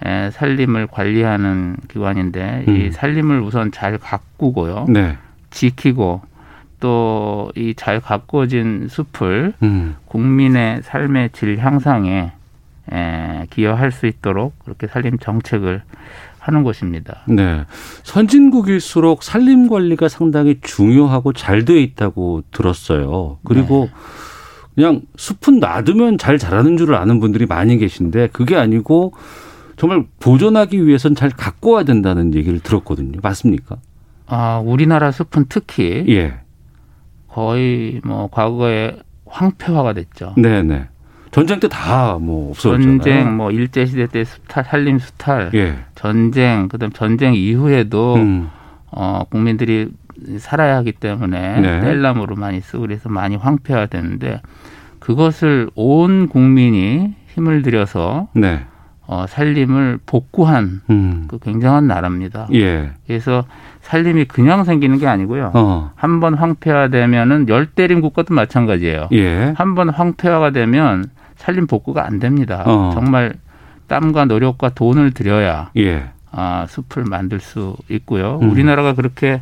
[0.04, 2.92] 에, 산림을 관리하는 기관인데 이 음.
[2.92, 4.88] 산림을 우선 잘 가꾸고요.
[4.90, 5.18] 네.
[5.52, 6.22] 지키고
[6.80, 9.96] 또 이 잘 가꿔진 숲을 음.
[10.06, 12.32] 국민의 삶의 질 향상에
[12.92, 15.84] 에, 기여할 수 있도록 그렇게 산림 정책을
[16.40, 17.20] 하는 곳입니다.
[17.28, 17.66] 네.
[18.04, 23.38] 선진국일수록 산림 관리가 상당히 중요하고 잘 되어 있다고 들었어요.
[23.44, 23.98] 그리고 네.
[24.76, 29.14] 그냥 숲은 놔두면 잘 자라는 줄을 아는 분들이 많이 계신데 그게 아니고
[29.78, 33.20] 정말 보존하기 위해선 잘 가꿔야 된다는 얘기를 들었거든요.
[33.22, 33.78] 맞습니까?
[34.28, 36.36] 아, 우리나라 숲은 특히 예.
[37.28, 40.34] 거의 뭐 과거에 황폐화가 됐죠.
[40.38, 40.88] 네, 네.
[41.32, 43.00] 전쟁 때 다 뭐 없어졌잖아요.
[43.00, 45.78] 전쟁, 뭐 일제 시대 때 수탈, 산림 수탈, 예.
[45.96, 48.50] 전쟁, 그다음 전쟁 이후에도 음.
[48.92, 49.90] 어 국민들이
[50.40, 51.80] 살아야 하기 때문에 네.
[51.82, 54.42] 뗄나무로 많이 쓰고 그래서 많이 황폐화 되는데
[55.00, 58.66] 그것을 온 국민이 힘을 들여서 네.
[59.08, 61.26] 어 산림을 복구한 음.
[61.28, 62.48] 그 굉장한 나라입니다.
[62.54, 62.92] 예.
[63.08, 63.46] 그래서
[63.82, 65.52] 산림이 그냥 생기는 게 아니고요.
[65.54, 65.92] 어.
[65.96, 69.10] 한번 황폐화되면은 열대림 국가도 마찬가지예요.
[69.14, 69.54] 예.
[69.58, 71.06] 한번 황폐화가 되면
[71.36, 72.64] 산림 복구가 안 됩니다.
[72.66, 72.92] 어.
[72.94, 73.34] 정말
[73.88, 76.12] 땀과 노력과 돈을 들여야 예.
[76.32, 78.40] 아, 숲을 만들 수 있고요.
[78.42, 78.52] 음.
[78.52, 79.42] 우리나라가 그렇게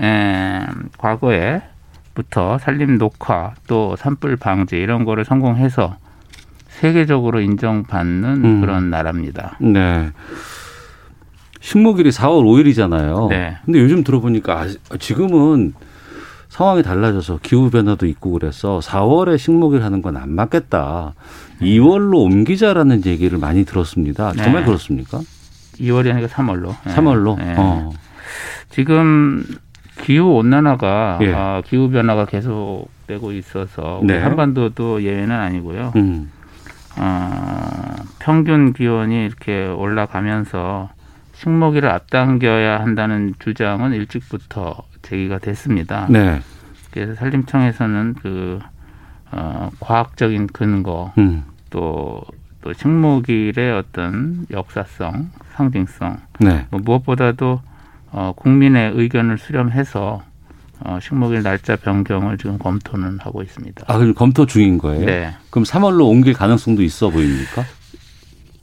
[0.00, 0.60] 에,
[0.98, 1.62] 과거에
[2.14, 5.96] 부터 산림 녹화 또 산불 방지 이런 거를 성공해서
[6.68, 8.60] 세계적으로 인정받는 음.
[8.60, 9.56] 그런 나라입니다.
[9.60, 10.10] 네.
[11.60, 13.28] 식목일이 4월 5일이잖아요.
[13.30, 13.56] 네.
[13.64, 15.74] 근데 요즘 들어보니까 아, 지금은
[16.48, 21.14] 상황이 달라져서 기후 변화도 있고 그래서 4월에 식목일 하는 건 안 맞겠다.
[21.60, 24.32] 2월로 옮기자라는 얘기를 많이 들었습니다.
[24.32, 24.42] 네.
[24.44, 25.20] 정말 그렇습니까?
[25.78, 26.74] 2월이 아니라 3월로.
[26.84, 27.36] 3월로.
[27.38, 27.54] 네.
[27.58, 27.90] 어.
[28.70, 29.44] 지금
[30.02, 31.32] 기후 온난화가 예.
[31.34, 34.18] 아, 기후 변화가 계속되고 있어서 네.
[34.18, 35.92] 한반도도 예외는 아니고요.
[35.96, 36.30] 음.
[36.96, 40.90] 어, 평균 기온이 이렇게 올라가면서
[41.34, 46.06] 식목일을 앞당겨야 한다는 주장은 일찍부터 제기가 됐습니다.
[46.10, 46.40] 네.
[46.90, 48.58] 그래서 산림청에서는 그
[49.30, 51.44] 어, 과학적인 근거 음.
[51.70, 52.22] 또,
[52.62, 56.66] 또 식목일의 어떤 역사성, 상징성 네.
[56.70, 57.60] 뭐 무엇보다도
[58.10, 60.22] 어, 국민의 의견을 수렴해서
[60.80, 63.84] 어, 식목일 날짜 변경을 지금 검토는 하고 있습니다.
[63.86, 65.04] 아, 그럼 검토 중인 거예요?
[65.04, 65.34] 네.
[65.50, 67.64] 그럼 3월로 옮길 가능성도 있어 보입니까?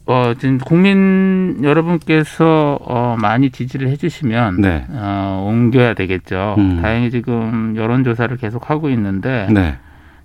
[0.08, 4.86] 어, 지금 국민 여러분께서 어, 많이 지지를 해주시면 네.
[4.89, 6.56] 어, 옮겨야 되겠죠.
[6.58, 6.82] 음.
[6.82, 9.78] 다행히 지금 여론조사를 계속 하고 있는데 네.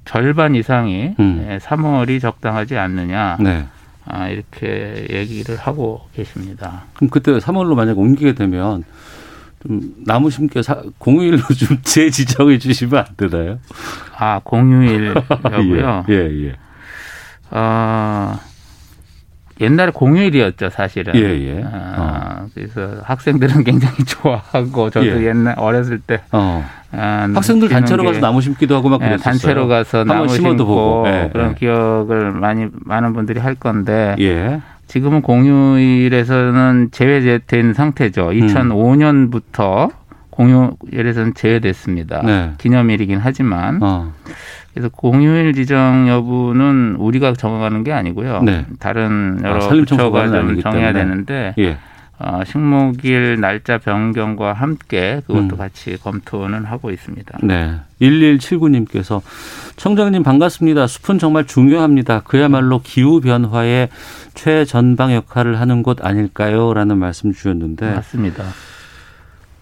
[0.04, 1.46] 절반 이상이 음.
[1.48, 3.66] 예, 3월이 적당하지 않느냐 네.
[4.04, 6.84] 아, 이렇게 얘기를 하고 계십니다.
[6.94, 8.84] 그럼 그때 3월로 만약 옮기게 되면
[9.62, 13.58] 좀 나무 심기 사, 공휴일로 좀 재지정해 주시면 안 되나요?
[14.16, 16.04] 아 공휴일이고요.
[16.08, 16.56] 예, 예, 예.
[17.50, 18.38] 어,
[19.60, 21.14] 옛날에 공휴일이었죠, 사실은.
[21.14, 21.20] 예,
[21.58, 21.64] 예.
[21.70, 25.26] 아, 그래서 학생들은 굉장히 좋아하고 저도 예.
[25.28, 26.64] 옛날 어렸을 때 어.
[26.92, 29.22] 아, 학생들 쉬는 단체로 게- 가서 나무 심기도 하고 막 예, 그랬었어요.
[29.32, 31.04] 단체로 가서 나무 심어도 보고.
[31.06, 31.54] 예, 그런 예.
[31.54, 34.60] 기억을 많이 많은 분들이 할 건데 예.
[34.90, 38.30] 지금은 공휴일에서는 제외된 상태죠.
[38.30, 39.88] 2005년부터
[40.30, 42.22] 공휴일에서는 제외됐습니다.
[42.24, 42.50] 네.
[42.58, 44.12] 기념일이긴 하지만 어.
[44.74, 48.42] 그래서 공휴일 지정 여부는 우리가 정하는 게 아니고요.
[48.42, 48.66] 네.
[48.80, 51.04] 다른 아, 여러 산림청소가 부처가 좀 정해야 때문에.
[51.04, 51.78] 되는데 예.
[52.22, 55.56] 어, 식목일 날짜 변경과 함께 그것도 음.
[55.56, 57.38] 같이 검토는 하고 있습니다.
[57.42, 57.80] 네.
[58.02, 59.22] 1179님께서
[59.76, 60.86] 청장님 반갑습니다.
[60.86, 62.20] 숲은 정말 중요합니다.
[62.20, 63.88] 그야말로 기후 변화의
[64.34, 66.74] 최전방 역할을 하는 곳 아닐까요?
[66.74, 68.44] 라는 말씀 주셨는데 맞습니다.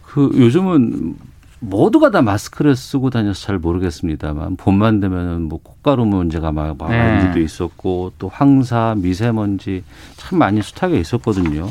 [0.02, 1.14] 그 요즘은
[1.60, 6.98] 모두가 다 마스크를 쓰고 다녀서 잘 모르겠습니다만 봄만 되면은 뭐 꽃가루 문제가 막 네.
[6.98, 9.84] 많은 일도 있었고 또 황사, 미세먼지
[10.16, 11.68] 참 많이 숱하게 있었거든요.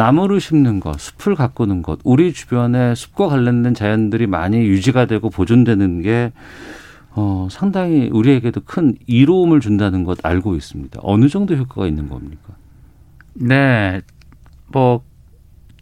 [0.00, 6.00] 나무를 심는 것, 숲을 가꾸는 것, 우리 주변에 숲과 관련된 자연들이 많이 유지가 되고 보존되는
[6.00, 6.32] 게
[7.10, 11.00] 어, 상당히 우리에게도 큰 이로움을 준다는 것 알고 있습니다.
[11.02, 12.54] 어느 정도 효과가 있는 겁니까?
[13.34, 14.00] 네,
[14.68, 15.02] 뭐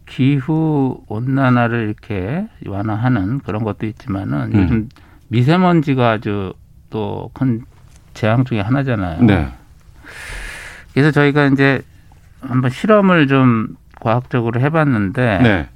[0.05, 4.61] 기후 온난화를 이렇게 완화하는 그런 것도 있지만은 음.
[4.63, 4.89] 요즘
[5.29, 6.53] 미세먼지가 아주
[6.89, 7.61] 또 큰
[8.13, 9.21] 재앙 중에 하나잖아요.
[9.23, 9.47] 네.
[10.93, 11.81] 그래서 저희가 이제
[12.41, 15.69] 한번 실험을 좀 과학적으로 해봤는데 네.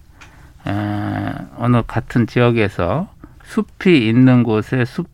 [0.67, 3.09] 에, 어느 같은 지역에서
[3.43, 5.07] 숲이 있는 곳에 숲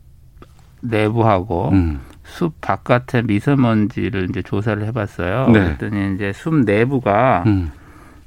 [0.82, 2.00] 내부하고 음.
[2.24, 5.48] 숲 바깥의 미세먼지를 이제 조사를 해봤어요.
[5.50, 5.60] 네.
[5.78, 7.72] 그랬더니 이제 숲 내부가 음.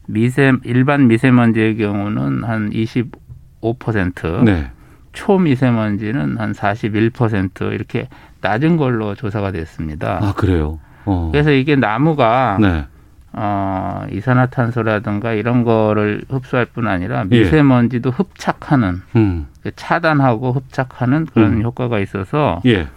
[0.06, 4.70] 미세 일반 미세먼지의 경우는 한 25%, 네.
[5.12, 8.08] 초미세먼지는 한 41% 이렇게
[8.40, 10.18] 낮은 걸로 조사가 됐습니다.
[10.20, 10.80] 아, 그래요.
[11.04, 11.28] 어.
[11.32, 12.86] 그래서 이게 나무가 네.
[13.34, 17.40] 어, 이산화탄소라든가 이런 거를 흡수할 뿐 아니라 예.
[17.40, 19.46] 미세먼지도 흡착하는 음.
[19.74, 21.62] 차단하고 흡착하는 그런 음.
[21.62, 22.88] 효과가 있어서 예.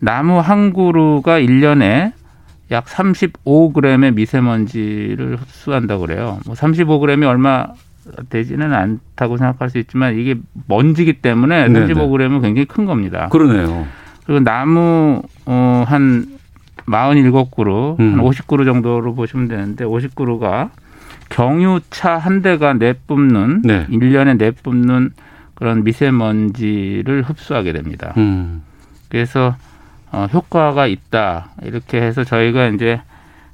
[0.00, 2.12] 나무 한 그루가 1년에
[2.70, 6.38] 약 35g의 미세먼지를 흡수한다고 그래요.
[6.46, 7.66] 뭐 35g이 얼마
[8.28, 11.94] 되지는 않다고 생각할 수 있지만 이게 먼지기 때문에 네네.
[11.94, 13.28] 35g은 굉장히 큰 겁니다.
[13.30, 13.86] 그러네요.
[14.24, 16.26] 그리고 나무 어, 한
[16.90, 18.14] 47 그루, 음.
[18.14, 20.70] 한 50 그루 정도로 보시면 되는데 50 그루가
[21.28, 23.86] 경유차 한 대가 내뿜는 네.
[23.90, 25.10] 일 1년에 내뿜는
[25.54, 28.14] 그런 미세먼지를 흡수하게 됩니다.
[28.16, 28.62] 음.
[29.08, 29.56] 그래서
[30.12, 33.00] 어, 효과가 있다 이렇게 해서 저희가 이제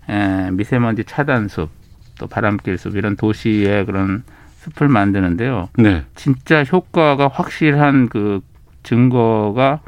[0.08, 1.70] 에, 미세먼지 차단 숲,
[2.18, 4.22] 또 바람길 숲 이런 도시의 그런
[4.58, 5.70] 숲을 만드는데요.
[5.78, 6.02] 네.
[6.14, 8.40] 진짜 효과가 확실한 그
[8.82, 9.80] 증거가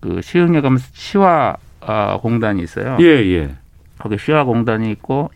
[0.00, 1.56] 그 시흥에 가면 시화
[1.88, 2.96] 아, 공단이 있어요.
[3.00, 3.50] 예, 예.
[3.98, 5.30] 거기 시화 공단이 있고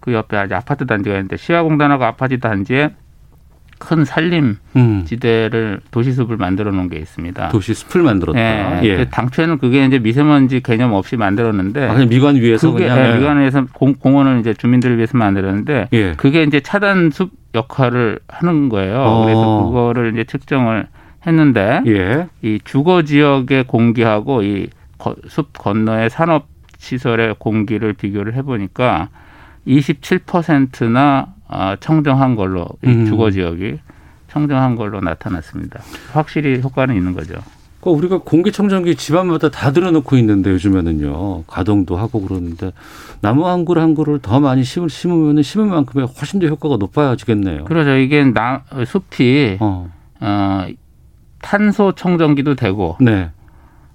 [0.00, 2.90] 그 옆에 아주 아파트 단지가 있는데 시화 공단하고 아파트 단지에
[3.78, 5.04] 큰 산림 음.
[5.04, 7.48] 지대를 도시숲을 만들어 놓은 게 있습니다.
[7.48, 8.38] 도시 숲을 만들었다.
[8.38, 8.80] 예.
[8.84, 8.96] 예.
[8.96, 13.10] 그 당초에는 그게 이제 미세먼지 개념 없이 만들었는데 아, 그냥 미관 위에서 그게 그냥 예,
[13.10, 13.18] 예.
[13.18, 16.12] 미관을 위해서 공, 공원을 이제 주민들을 위해서 만들었는데 예.
[16.12, 19.00] 그게 이제 차단 숲 역할을 하는 거예요.
[19.00, 19.24] 어.
[19.24, 20.86] 그래서 그거를 이제 측정을
[21.26, 22.28] 했는데 예.
[22.42, 24.68] 이 주거 지역의 공기하고 이
[25.28, 26.46] 숲 건너의 산업
[26.78, 29.08] 시설의 공기를 비교를 해보니까
[29.66, 33.06] 27%나 아, 청정한 걸로 이 음.
[33.06, 33.78] 주거 지역이
[34.28, 35.80] 청정한 걸로 나타났습니다.
[36.12, 37.34] 확실히 효과는 있는 거죠.
[37.82, 42.72] 그 우리가 공기청정기 집안마다 다 들어놓고 있는데 요즘에는요 가동도 하고 그러는데
[43.20, 47.64] 나무 한 그루 한 그루를 더 많이 심을 심으면 심은 만큼의 훨씬 더 효과가 높아지겠네요.
[47.64, 47.96] 그러죠.
[47.96, 49.90] 이게 나, 숲이 어.
[50.20, 50.66] 어,
[51.42, 53.30] 탄소 청정기도 되고 네.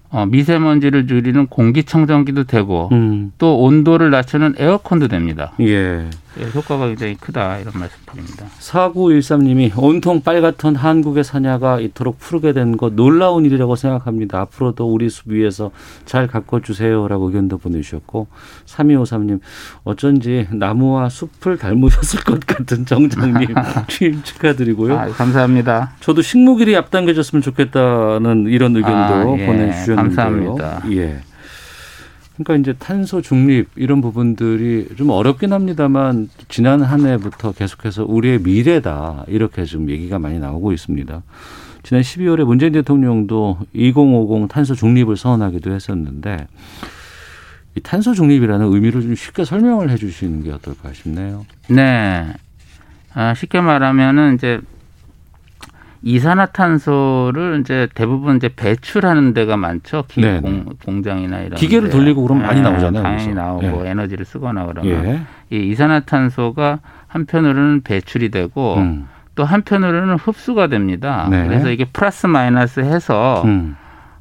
[0.09, 3.31] 어, 미세먼지를 줄이는 공기청정기도 되고 음.
[3.37, 5.51] 또 온도를 낮추는 에어컨도 됩니다.
[5.59, 6.09] 예.
[6.39, 8.45] 예, 효과가 굉장히 크다 이런 말씀드립니다.
[8.59, 14.39] 4913님이 온통 빨갛던 한국의 사냐가 이토록 푸르게 된 것 놀라운 일이라고 생각합니다.
[14.41, 15.71] 앞으로도 우리 숲 위에서
[16.05, 18.27] 잘 가꿔주세요라고 의견도 보내주셨고
[18.65, 19.39] 3253님
[19.83, 23.47] 어쩐지 나무와 숲을 닮으셨을 것 같은 정장님
[23.87, 24.97] 취임 축하드리고요.
[24.97, 25.93] 아, 감사합니다.
[26.01, 29.45] 저도 식목일이 앞당겨졌으면 좋겠다는 이런 의견도 아, 예.
[29.45, 29.95] 보내주셨는데요.
[29.95, 30.81] 감사합니다.
[30.91, 31.19] 예.
[32.37, 39.25] 그러니까 이제 탄소 중립 이런 부분들이 좀 어렵긴 합니다만 지난 한 해부터 계속해서 우리의 미래다
[39.27, 41.23] 이렇게 좀 얘기가 많이 나오고 있습니다.
[41.81, 46.47] 지난 12월에 문재인 대통령도 2050 탄소 중립을 선언하기도 했었는데
[47.75, 51.45] 이 탄소 중립이라는 의미를 좀 쉽게 설명을 해주시는 게 어떨까 싶네요.
[51.69, 52.33] 네.
[53.13, 54.59] 아, 쉽게 말하면은 이제
[56.03, 60.03] 이산화탄소를 이제 대부분 이제 배출하는 데가 많죠.
[60.07, 61.97] 기, 네, 공, 공장이나 이런 기계를 데.
[61.97, 63.41] 돌리고 그러면 많이 네, 나오잖아요, 당연히 그래서.
[63.41, 63.89] 나오고 예.
[63.91, 65.21] 에너지를 쓰거나 그러면 예.
[65.49, 69.07] 이 이산화탄소가 한편으로는 배출이 되고 음.
[69.35, 71.27] 또 한편으로는 흡수가 됩니다.
[71.29, 71.45] 네.
[71.45, 73.75] 그래서 이게 플러스 마이너스 해서 음.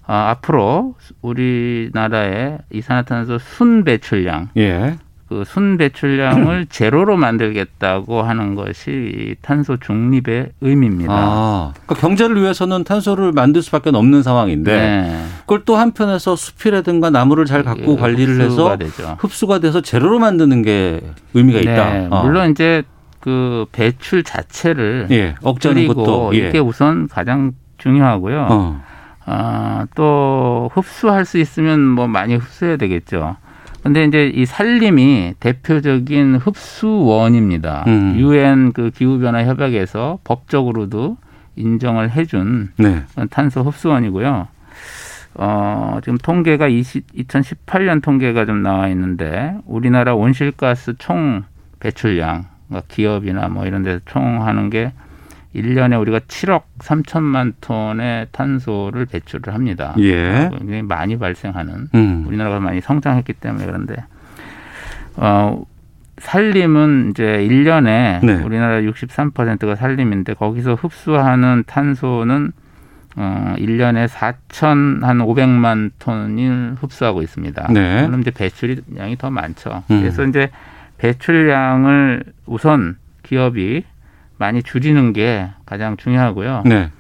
[0.07, 4.97] 어, 앞으로 우리나라의 이산화탄소 순 배출량, 예.
[5.29, 11.13] 그 순 배출량을 제로로 만들겠다고 하는 것이 이 탄소 중립의 의미입니다.
[11.13, 15.25] 아, 그러니까 경제를 위해서는 탄소를 만들 수밖에 없는 상황인데 네.
[15.41, 19.17] 그걸 또 한편에서 숲이라든가 나무를 잘 갖고 예, 관리를 해서 흡수가 되죠.
[19.19, 21.01] 흡수가 돼서 제로로 만드는 게
[21.35, 21.93] 의미가 있다.
[21.93, 22.23] 네, 어.
[22.23, 22.85] 물론 이제
[23.19, 26.49] 그 배출 자체를 예, 억제하는 것도, 예.
[26.49, 28.47] 이게 우선 가장 중요하고요.
[28.49, 28.83] 어.
[29.25, 33.37] 아, 또 흡수할 수 있으면 뭐 많이 흡수해야 되겠죠.
[33.87, 37.85] 근데 이제 이 산림이 대표적인 흡수원입니다.
[37.87, 38.17] 음.
[38.19, 41.17] 유엔 그 기후 변화 협약에서 법적으로도
[41.57, 43.03] 인정을 해준 네.
[43.31, 44.49] 탄소 흡수원이고요.
[45.39, 51.45] 어, 지금 통계가 20, 2018년 통계가 좀 나와 있는데 우리나라 온실가스 총
[51.81, 54.93] 배출량, 그러니까 기업이나 뭐 이런 데서 총 하는 게
[55.57, 59.95] 1년에 우리가 7억 3천만 톤의 탄소를 배출을 합니다.
[59.99, 60.51] 예.
[60.57, 62.25] 굉장히 많이 발생하는 음.
[62.27, 63.97] 우리나라가 많이 성장했기 때문에 그런데
[65.17, 65.65] 어
[66.19, 68.35] 산림은 이제 1년에 네.
[68.43, 72.53] 우리나라 63%가 산림인데 거기서 흡수하는 탄소는
[73.17, 77.69] 어 1년에 4천 한 500만 톤을 흡수하고 있습니다.
[77.73, 78.07] 네.
[78.07, 79.83] 그럼 이제 배출량이 더 많죠.
[79.91, 80.01] 음.
[80.01, 80.51] 그래서 이제
[80.99, 83.85] 배출량을 우선 기업이
[84.39, 86.63] 많이 줄이는 게 가장 중요하고요.
[86.67, 86.91] 네.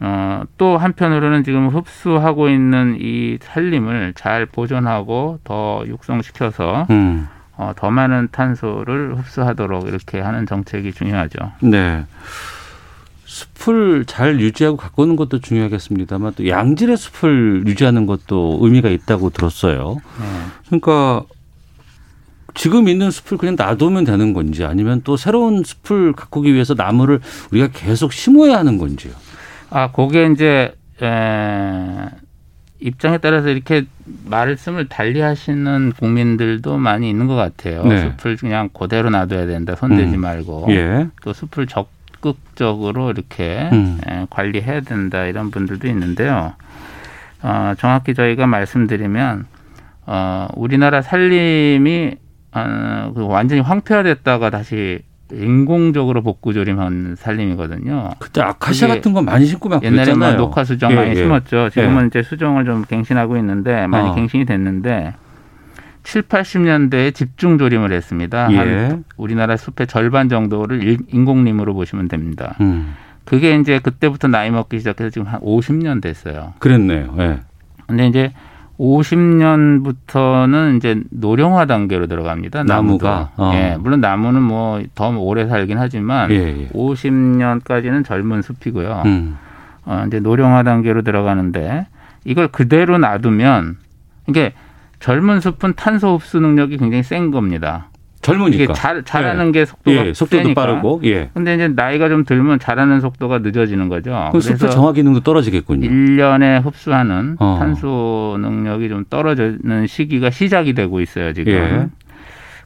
[0.00, 7.28] 어, 또 한편으로는 지금 흡수하고 있는 이 산림을 잘 보존하고 더 육성시켜서 음.
[7.56, 11.52] 어, 더 많은 탄소를 흡수하도록 이렇게 하는 정책이 중요하죠.
[11.60, 12.04] 네.
[13.24, 19.96] 숲을 잘 유지하고 가꾸는 것도 중요하겠습니다만 또 양질의 숲을 유지하는 것도 의미가 있다고 들었어요.
[20.66, 21.24] 그러니까
[22.56, 27.20] 지금 있는 숲을 그냥 놔두면 되는 건지 아니면 또 새로운 숲을 가꾸기 위해서 나무를
[27.52, 29.12] 우리가 계속 심어야 하는 건지요.
[29.70, 32.06] 아, 그게 이제 에,
[32.80, 33.84] 입장에 따라서 이렇게
[34.24, 37.84] 말씀을 달리 하시는 국민들도 많이 있는 것 같아요.
[37.84, 38.00] 네.
[38.00, 39.74] 숲을 그냥 그대로 놔둬야 된다.
[39.76, 40.20] 손대지 음.
[40.20, 40.66] 말고.
[40.70, 41.08] 예.
[41.22, 44.00] 또 숲을 적극적으로 이렇게 음.
[44.08, 45.24] 에, 관리해야 된다.
[45.26, 46.54] 이런 분들도 있는데요.
[47.42, 49.46] 어, 정확히 저희가 말씀드리면
[50.06, 52.16] 어, 우리나라 산림이
[52.56, 55.00] 어, 그 완전히 황폐화됐다가 다시
[55.32, 58.10] 인공적으로 복구조림한 산림이거든요.
[58.18, 60.32] 그때 아카시아 같은 거 많이 심고 막 옛날에 뭐.
[60.32, 61.14] 녹화 수정 예, 많이 예.
[61.16, 61.70] 심었죠.
[61.70, 62.06] 지금은 예.
[62.06, 64.14] 이제 수정을 좀 갱신하고 있는데 많이 어.
[64.14, 65.14] 갱신이 됐는데
[66.04, 68.48] 7, 80년대에 집중 조림을 했습니다.
[68.52, 68.56] 예.
[68.56, 72.54] 한 우리나라 숲의 절반 정도를 일- 인공림으로 보시면 됩니다.
[72.60, 72.94] 음.
[73.24, 76.54] 그게 이제 그때부터 나이 먹기 시작해서 지금 한 50년 됐어요.
[76.60, 77.12] 그랬네요.
[77.18, 77.40] 예.
[77.88, 78.32] 근데 이제
[78.78, 82.64] 50년부터는 이제 노령화 단계로 들어갑니다.
[82.64, 83.30] 나무가?
[83.36, 83.52] 어.
[83.54, 86.68] 예, 물론 나무는 뭐 더 오래 살긴 하지만 예, 예.
[86.68, 89.02] 50년까지는 젊은 숲이고요.
[89.06, 89.38] 음.
[89.84, 91.86] 어, 이제 노령화 단계로 들어가는데
[92.24, 93.76] 이걸 그대로 놔두면
[94.28, 94.52] 이게
[95.00, 97.88] 젊은 숲은 탄소 흡수 능력이 굉장히 센 겁니다.
[98.26, 98.64] 젊으니까.
[98.64, 99.52] 이게 잘 자라는 예.
[99.52, 100.60] 게 속도가 예, 속도도 세니까.
[100.60, 101.00] 빠르고.
[101.04, 101.30] 예.
[101.34, 104.10] 근데 이제 나이가 좀 들면 자라는 속도가 늦어지는 거죠.
[104.30, 105.88] 그럼 숲의 정화 기능도 떨어지겠군요.
[105.88, 107.56] 1년에 흡수하는 어.
[107.58, 111.52] 탄소 능력이 좀 떨어지는 시기가 시작이 되고 있어요, 지금.
[111.52, 111.88] 예.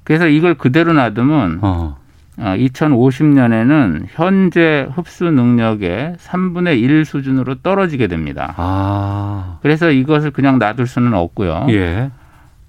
[0.04, 1.96] 그래서 이걸 그대로 놔두면 어.
[2.38, 8.54] 2050년에는 현재 흡수 능력의 3분의 1 수준으로 떨어지게 됩니다.
[8.56, 9.58] 아.
[9.62, 11.66] 그래서 이것을 그냥 놔둘 수는 없고요.
[11.70, 12.11] 예.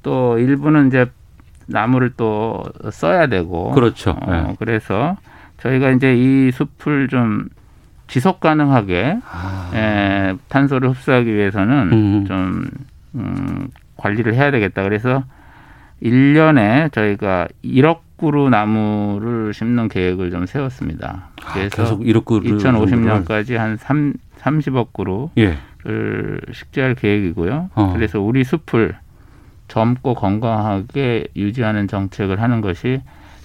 [0.03, 1.05] 또 일부는 이제
[1.67, 3.71] 나무를 또 써야 되고.
[3.71, 4.11] 그렇죠.
[4.11, 4.55] 어, 예.
[4.59, 5.17] 그래서
[5.59, 7.47] 저희가 이제 이 숲을 좀
[8.07, 9.17] 지속 가능하게
[9.73, 11.95] 에, 탄소를 흡수하기 위해서는 아.
[11.95, 12.25] 음.
[12.27, 12.65] 좀
[13.15, 14.83] 음, 관리를 해야 되겠다.
[14.83, 15.23] 그래서
[16.03, 21.29] 1년에 저희가 1억 그루 나무를 심는 계획을 좀 세웠습니다.
[21.53, 25.57] 그래서 아, 계속 1억 그루를 2050년까지 한 3, 30억 그루를 예.
[26.53, 27.69] 식재할 계획이고요.
[27.73, 27.93] 어.
[27.93, 28.95] 그래서 우리 숲을
[29.71, 32.99] 젊고 건강하게 유지하는 정책을 하는 것이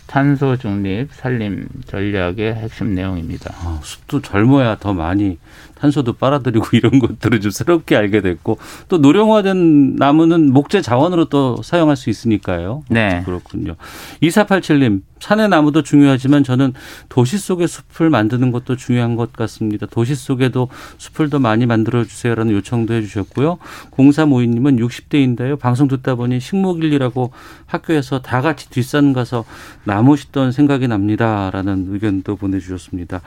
[0.08, 3.54] 탄소 중립 산림 전략의 핵심 내용입니다.
[3.58, 5.38] 아, 숲도 젊어야 더 많이
[5.76, 8.58] 탄소도 빨아들이고 이런 것들을 좀 새롭게 알게 됐고
[8.88, 12.82] 또 노령화된 나무는 목재 자원으로 또 사용할 수 있으니까요.
[12.88, 13.22] 네.
[13.24, 13.76] 그렇군요.
[14.22, 16.74] 2487님 산의 나무도 중요하지만 저는
[17.08, 19.86] 도시 속의 숲을 만드는 것도 중요한 것 같습니다.
[19.86, 23.58] 도시 속에도 숲을 더 많이 만들어 주세요라는 요청도 해주셨고요.
[23.90, 25.58] 공사모이님은 60대인데요.
[25.58, 27.32] 방송 듣다 보니 식목일이라고
[27.66, 29.44] 학교에서 다 같이 뒷산 가서
[29.84, 33.20] 나무 심던 생각이 납니다라는 의견도 보내주셨습니다.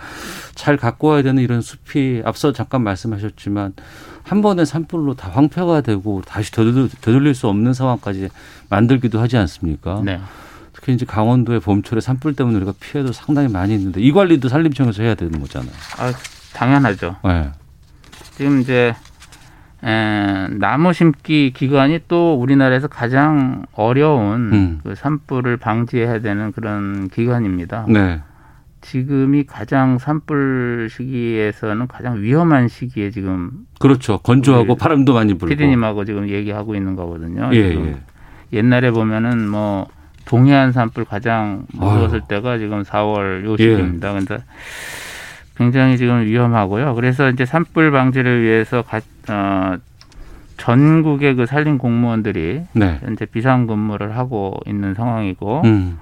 [0.56, 3.74] 잘 갖고 와야 되는 이런 숲이 앞서 잠깐 말씀하셨지만
[4.24, 8.30] 한 번에 산불로 다 황폐가 되고 다시 되돌릴 수 없는 상황까지
[8.70, 10.02] 만들기도 하지 않습니까?
[10.06, 10.20] 네.
[10.74, 15.16] 특히 이제 강원도의 봄철에 산불 때문에 우리가 피해도 상당히 많이 있는데 이 관리도 산림청에서 해야
[15.16, 15.72] 되는 거잖아요.
[15.98, 16.12] 아,
[16.54, 17.16] 당연하죠.
[17.24, 17.52] 네.
[18.36, 18.94] 지금 이제
[19.84, 24.80] 에, 나무 심기 기간이 또 우리나라에서 가장 어려운 음.
[24.84, 27.86] 그 산불을 방지해야 되는 그런 기간입니다.
[27.88, 28.22] 네.
[28.82, 34.20] 지금이 가장 산불 시기에서는 가장 위험한 시기에 지금 그렇죠.
[34.20, 35.50] 건조하고 바람도 많이 불고.
[35.50, 37.50] 피디님하고 지금 얘기하고 있는 거거든요.
[37.54, 37.98] 예, 예.
[38.54, 39.88] 옛날에 보면은 뭐
[40.30, 42.22] 동해안 산불 가장 무서웠을.
[42.22, 44.14] 때가 지금 4월 요 시기입니다.
[44.14, 44.38] 근데
[45.58, 46.94] 굉장히 지금 위험하고요.
[46.94, 49.78] 그래서 이제 산불 방지를 위해서 가, 어,
[50.58, 53.00] 전국의 그 산림 공무원들이 네.
[53.02, 55.98] 현재 비상 근무를 하고 있는 상황이고 음.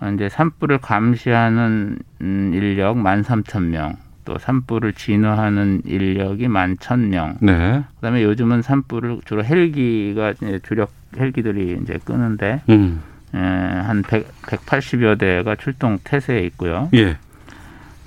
[0.00, 3.94] 어, 이제 산불을 감시하는 음, 인력 13,000명,
[4.24, 7.36] 또 산불을 진화하는 인력이 11,000명.
[7.40, 7.84] 네.
[7.96, 13.00] 그다음에 요즘은 산불을 주로 헬기가 주력 헬기들이 이제 끄는데 음.
[13.34, 16.88] 에, 한 100, 180여 대가 출동 태세에 있고요.
[16.94, 17.16] 예.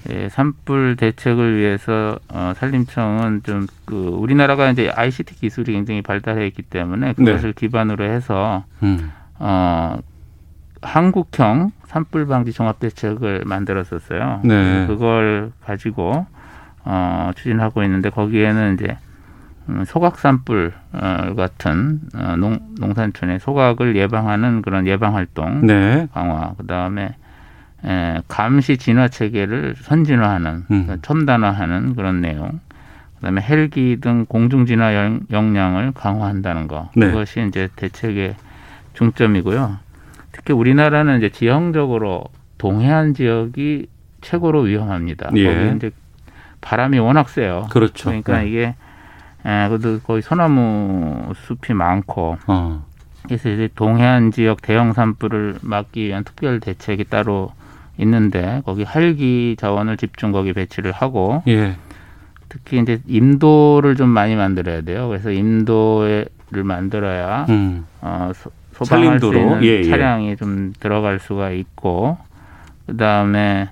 [0.10, 6.64] 예, 산불 대책을 위해서 어, 산림청은 좀 그 우리나라가 이제 ICT 기술이 굉장히 발달해 있기
[6.64, 9.12] 때문에 그것을 기반으로 해서 음.
[9.40, 10.00] 어,
[10.82, 14.42] 한국형 산불 방지 종합 대책을 만들었었어요.
[14.44, 14.88] 네.
[14.88, 16.26] 그걸 가지고
[16.86, 18.98] 어, 추진하고 있는데 거기에는 이제 음,
[19.86, 26.08] 소각 산불 어, 같은 어, 농, 농산촌의 소각을 예방하는 그런 예방 활동 네.
[26.14, 27.16] 강화, 그 다음에
[27.86, 30.66] 에, 감시 진화 체계를 선진화하는 음.
[30.68, 32.60] 그러니까 첨단화하는 그런 내용.
[33.16, 36.90] 그다음에 헬기 등 공중 진화 영- 역량을 강화한다는 거.
[36.96, 37.08] 네.
[37.08, 38.36] 그것이 이제 대책의
[38.94, 39.78] 중점이고요.
[40.34, 42.26] 특히 우리나라는 이제 지형적으로
[42.58, 43.88] 동해안 지역이
[44.22, 45.30] 최고로 위험합니다.
[45.36, 45.46] 예.
[45.46, 45.92] 거기 이제
[46.62, 47.68] 바람이 워낙 세요.
[47.72, 48.06] 그렇죠.
[48.10, 48.48] 그러니까 네.
[48.50, 48.76] 이게
[49.46, 52.86] 에, 그래도 거기 소나무 숲이 많고 어.
[53.24, 57.52] 그래서 이제 동해안 지역 대형 산불을 막기 위한 특별 대책이 따로
[57.98, 61.76] 있는데 거기 헬기 자원을 집중 거기 배치를 하고 예.
[62.50, 65.08] 특히 이제 임도를 좀 많이 만들어야 돼요.
[65.08, 66.28] 그래서 임도를
[66.64, 67.86] 만들어야 음.
[68.02, 69.28] 어, 소, 소방할 수?
[69.28, 69.84] 있는 예, 예.
[69.90, 72.18] 차량이 좀 들어갈 수가 있고
[72.86, 73.70] 그 다음에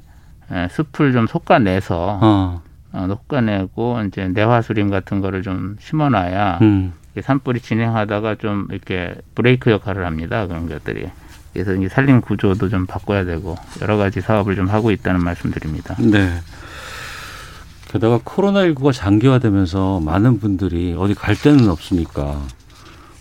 [0.69, 2.61] 숲을 좀 솎아내서 어.
[2.93, 6.93] 어, 솎아내고 이제 내화수림 같은 거를 좀 심어놔야 음.
[7.19, 10.47] 산불이 진행하다가 좀 이렇게 브레이크 역할을 합니다.
[10.47, 11.09] 그런 것들이.
[11.53, 15.95] 그래서 이제 산림 구조도 좀 바꿔야 되고 여러 가지 사업을 좀 하고 있다는 말씀드립니다.
[15.99, 16.39] 네.
[17.89, 22.41] 게다가 코로나19가 장기화되면서 많은 분들이 어디 갈 데는 없으니까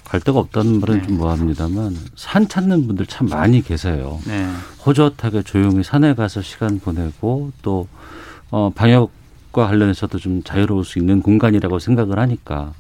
[0.05, 4.21] 갈 데가 없다는 말은 좀 뭐합니다만 산 찾는 분들 참 많이 계세요.
[4.27, 4.49] 네.
[4.87, 7.89] 호젓하게 조용히 산에 가서 시간 보내고 또
[8.51, 9.11] 어, 방역
[9.53, 12.73] 과 관련해서도 좀 자유로울 수 있는 공간이라고 생각을 하니까.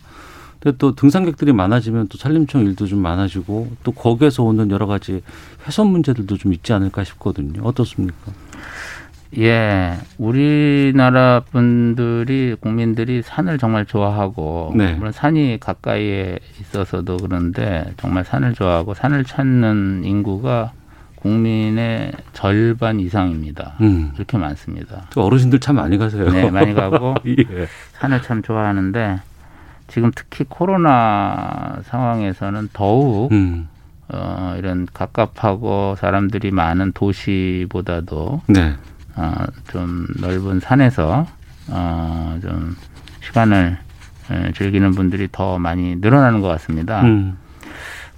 [0.60, 5.22] 근데 또 등산객들이 많아지면 또 산림청 일도 좀 많아지고 또 거기에서 오는 여러 가지
[5.66, 7.62] 훼손 문제들도 좀 있지 않을까 싶거든요.
[7.64, 8.32] 어떻습니까?
[9.38, 14.94] 예, 우리나라 분들이 국민들이 산을 정말 좋아하고 네.
[14.94, 20.72] 물론 산이 가까이에 있어서도 그런데 정말 산을 좋아하고 산을 찾는 인구가
[21.22, 23.74] 국민의 절반 이상입니다.
[23.80, 24.12] 음.
[24.14, 25.02] 그렇게 많습니다.
[25.10, 26.28] 또 어르신들 참 많이 가세요.
[26.30, 27.68] 네, 많이 가고 예.
[27.92, 29.20] 산을 참 좋아하는데
[29.88, 33.68] 지금 특히 코로나 상황에서는 더욱 음.
[34.08, 38.74] 어, 이런 갑갑하고 사람들이 많은 도시보다도 네.
[39.16, 39.32] 어,
[39.70, 41.26] 좀 넓은 산에서
[41.68, 42.76] 어, 좀
[43.22, 43.78] 시간을
[44.30, 47.02] 에, 즐기는 분들이 더 많이 늘어나는 것 같습니다.
[47.02, 47.36] 음.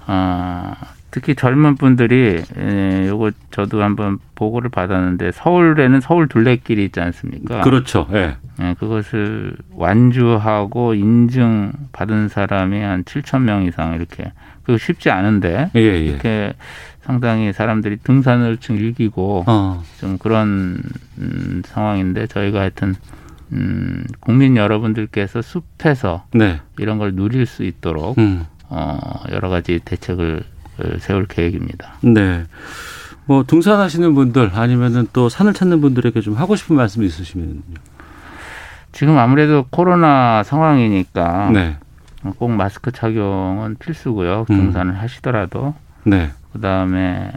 [0.06, 0.72] 어,
[1.12, 7.60] 특히 젊은 분들이 에, 요거 저도 한번 보고를 받았는데 서울에는 서울 둘레길이 있지 않습니까?
[7.60, 8.08] 그렇죠.
[8.12, 8.36] 예.
[8.60, 14.32] 예, 그것을 완주하고 인증 받은 사람이 한 7천 명 이상 이렇게
[14.62, 15.98] 그거 쉽지 않은데 예, 예.
[15.98, 16.54] 이렇게
[17.02, 19.82] 상당히 사람들이 등산을 즐기고 어.
[20.00, 20.82] 좀 그런
[21.18, 22.94] 음, 상황인데 저희가 하여튼
[23.52, 26.60] 음, 국민 여러분들께서 숲에서 네.
[26.78, 28.46] 이런 걸 누릴 수 있도록 음.
[28.70, 28.98] 어,
[29.30, 30.51] 여러 가지 대책을 어,
[30.98, 31.94] 세울 계획입니다.
[32.02, 32.44] 네.
[33.24, 37.60] 뭐 등산하시는 분들 아니면은 또 산을 찾는 분들에게 좀 하고 싶은 말씀 있으시면요.
[38.92, 41.76] 지금 아무래도 코로나 상황이니까 네.
[42.38, 44.46] 꼭 마스크 착용은 필수고요.
[44.50, 44.56] 음.
[44.56, 45.74] 등산을 하시더라도
[46.04, 46.30] 네.
[46.52, 47.30] 그다음에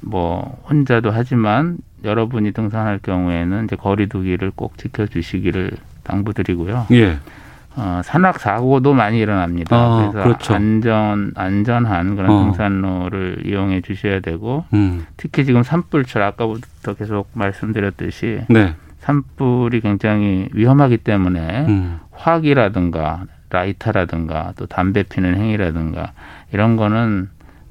[0.00, 5.70] 뭐 혼자도 하지만 여러분이 등산할 경우에는 이제 거리두기를 꼭 지켜주시기를
[6.02, 6.86] 당부드리고요.
[6.92, 7.18] 예.
[7.74, 9.76] 어, 산악 사고도 많이 일어납니다.
[9.76, 10.54] 아, 그래서 그렇죠.
[10.54, 12.44] 안전 안전한 그런 어.
[12.44, 15.06] 등산로를 이용해 주셔야 되고 음.
[15.16, 18.74] 특히 지금 산불철 아까부터 계속 말씀드렸듯이 네.
[19.00, 22.00] 산불이 굉장히 위험하기 때문에 음.
[22.12, 26.12] 화기라든가 라이터라든가 또 담배 피는 행위라든가
[26.52, 27.28] 이런 거는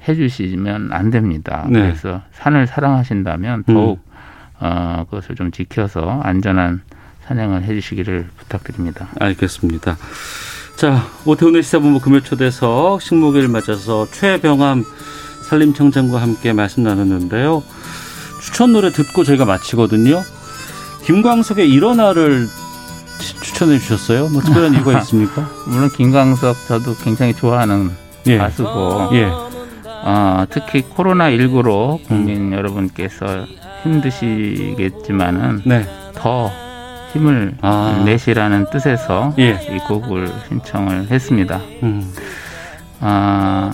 [0.07, 1.65] 해주시면 안 됩니다.
[1.69, 1.81] 네.
[1.81, 3.73] 그래서 산을 사랑하신다면 음.
[3.73, 4.11] 더욱
[4.59, 6.81] 어, 그것을 좀 지켜서 안전한
[7.27, 9.07] 산행을 해주시기를 부탁드립니다.
[9.19, 9.97] 알겠습니다.
[10.75, 14.83] 자, 오태훈의 시사본부 금요 초대석 식목일 맞아서 최병암
[15.49, 17.63] 산림청장과 함께 말씀 나눴는데요.
[18.41, 20.21] 추천 노래 듣고 저희가 마치거든요.
[21.03, 22.47] 김광석의 일어나를
[23.19, 24.29] 치- 추천해 주셨어요.
[24.29, 25.49] 뭐 특별한 이유가 있습니까?
[25.67, 27.91] 물론 김광석 저도 굉장히 좋아하는
[28.27, 28.37] 예.
[28.37, 29.29] 가수고 예.
[30.03, 33.45] 어, 특히 코로나 19로 국민 여러분께서
[33.83, 35.85] 힘드시겠지만은 네.
[36.15, 36.51] 더
[37.13, 38.01] 힘을 아.
[38.05, 39.59] 내시라는 뜻에서 예.
[39.69, 41.59] 이 곡을 신청을 했습니다.
[41.83, 42.11] 음.
[42.99, 43.71] 아,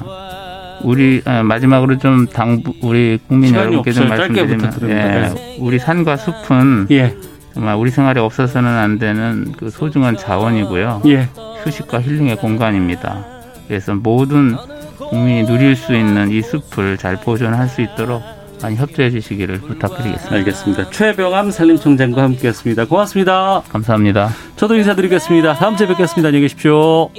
[0.84, 4.90] 우리 아, 마지막으로 좀 당부 우리 국민 여러분께 좀 말씀드리면.
[4.90, 7.16] 예, 우리 산과 숲은 예.
[7.54, 11.02] 정말 우리 생활에 없어서는 안 되는 그 소중한 자원이고요.
[11.08, 11.30] 예.
[11.64, 13.26] 휴식과 힐링의 공간입니다.
[13.68, 14.56] 그래서 모든
[14.98, 18.22] 국민이 누릴 수 있는 이 숲을 잘 보존할 수 있도록
[18.62, 20.36] 많이 협조해 주시기를 부탁드리겠습니다.
[20.36, 20.90] 알겠습니다.
[20.90, 22.86] 최병암 산림청장과 함께했습니다.
[22.86, 23.62] 고맙습니다.
[23.70, 24.30] 감사합니다.
[24.56, 25.56] 저도 인사드리겠습니다.
[25.56, 26.28] 다음 주에 뵙겠습니다.
[26.28, 27.10] 안녕히 계십시오.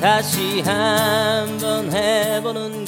[0.00, 2.84] 다시 한번 해보는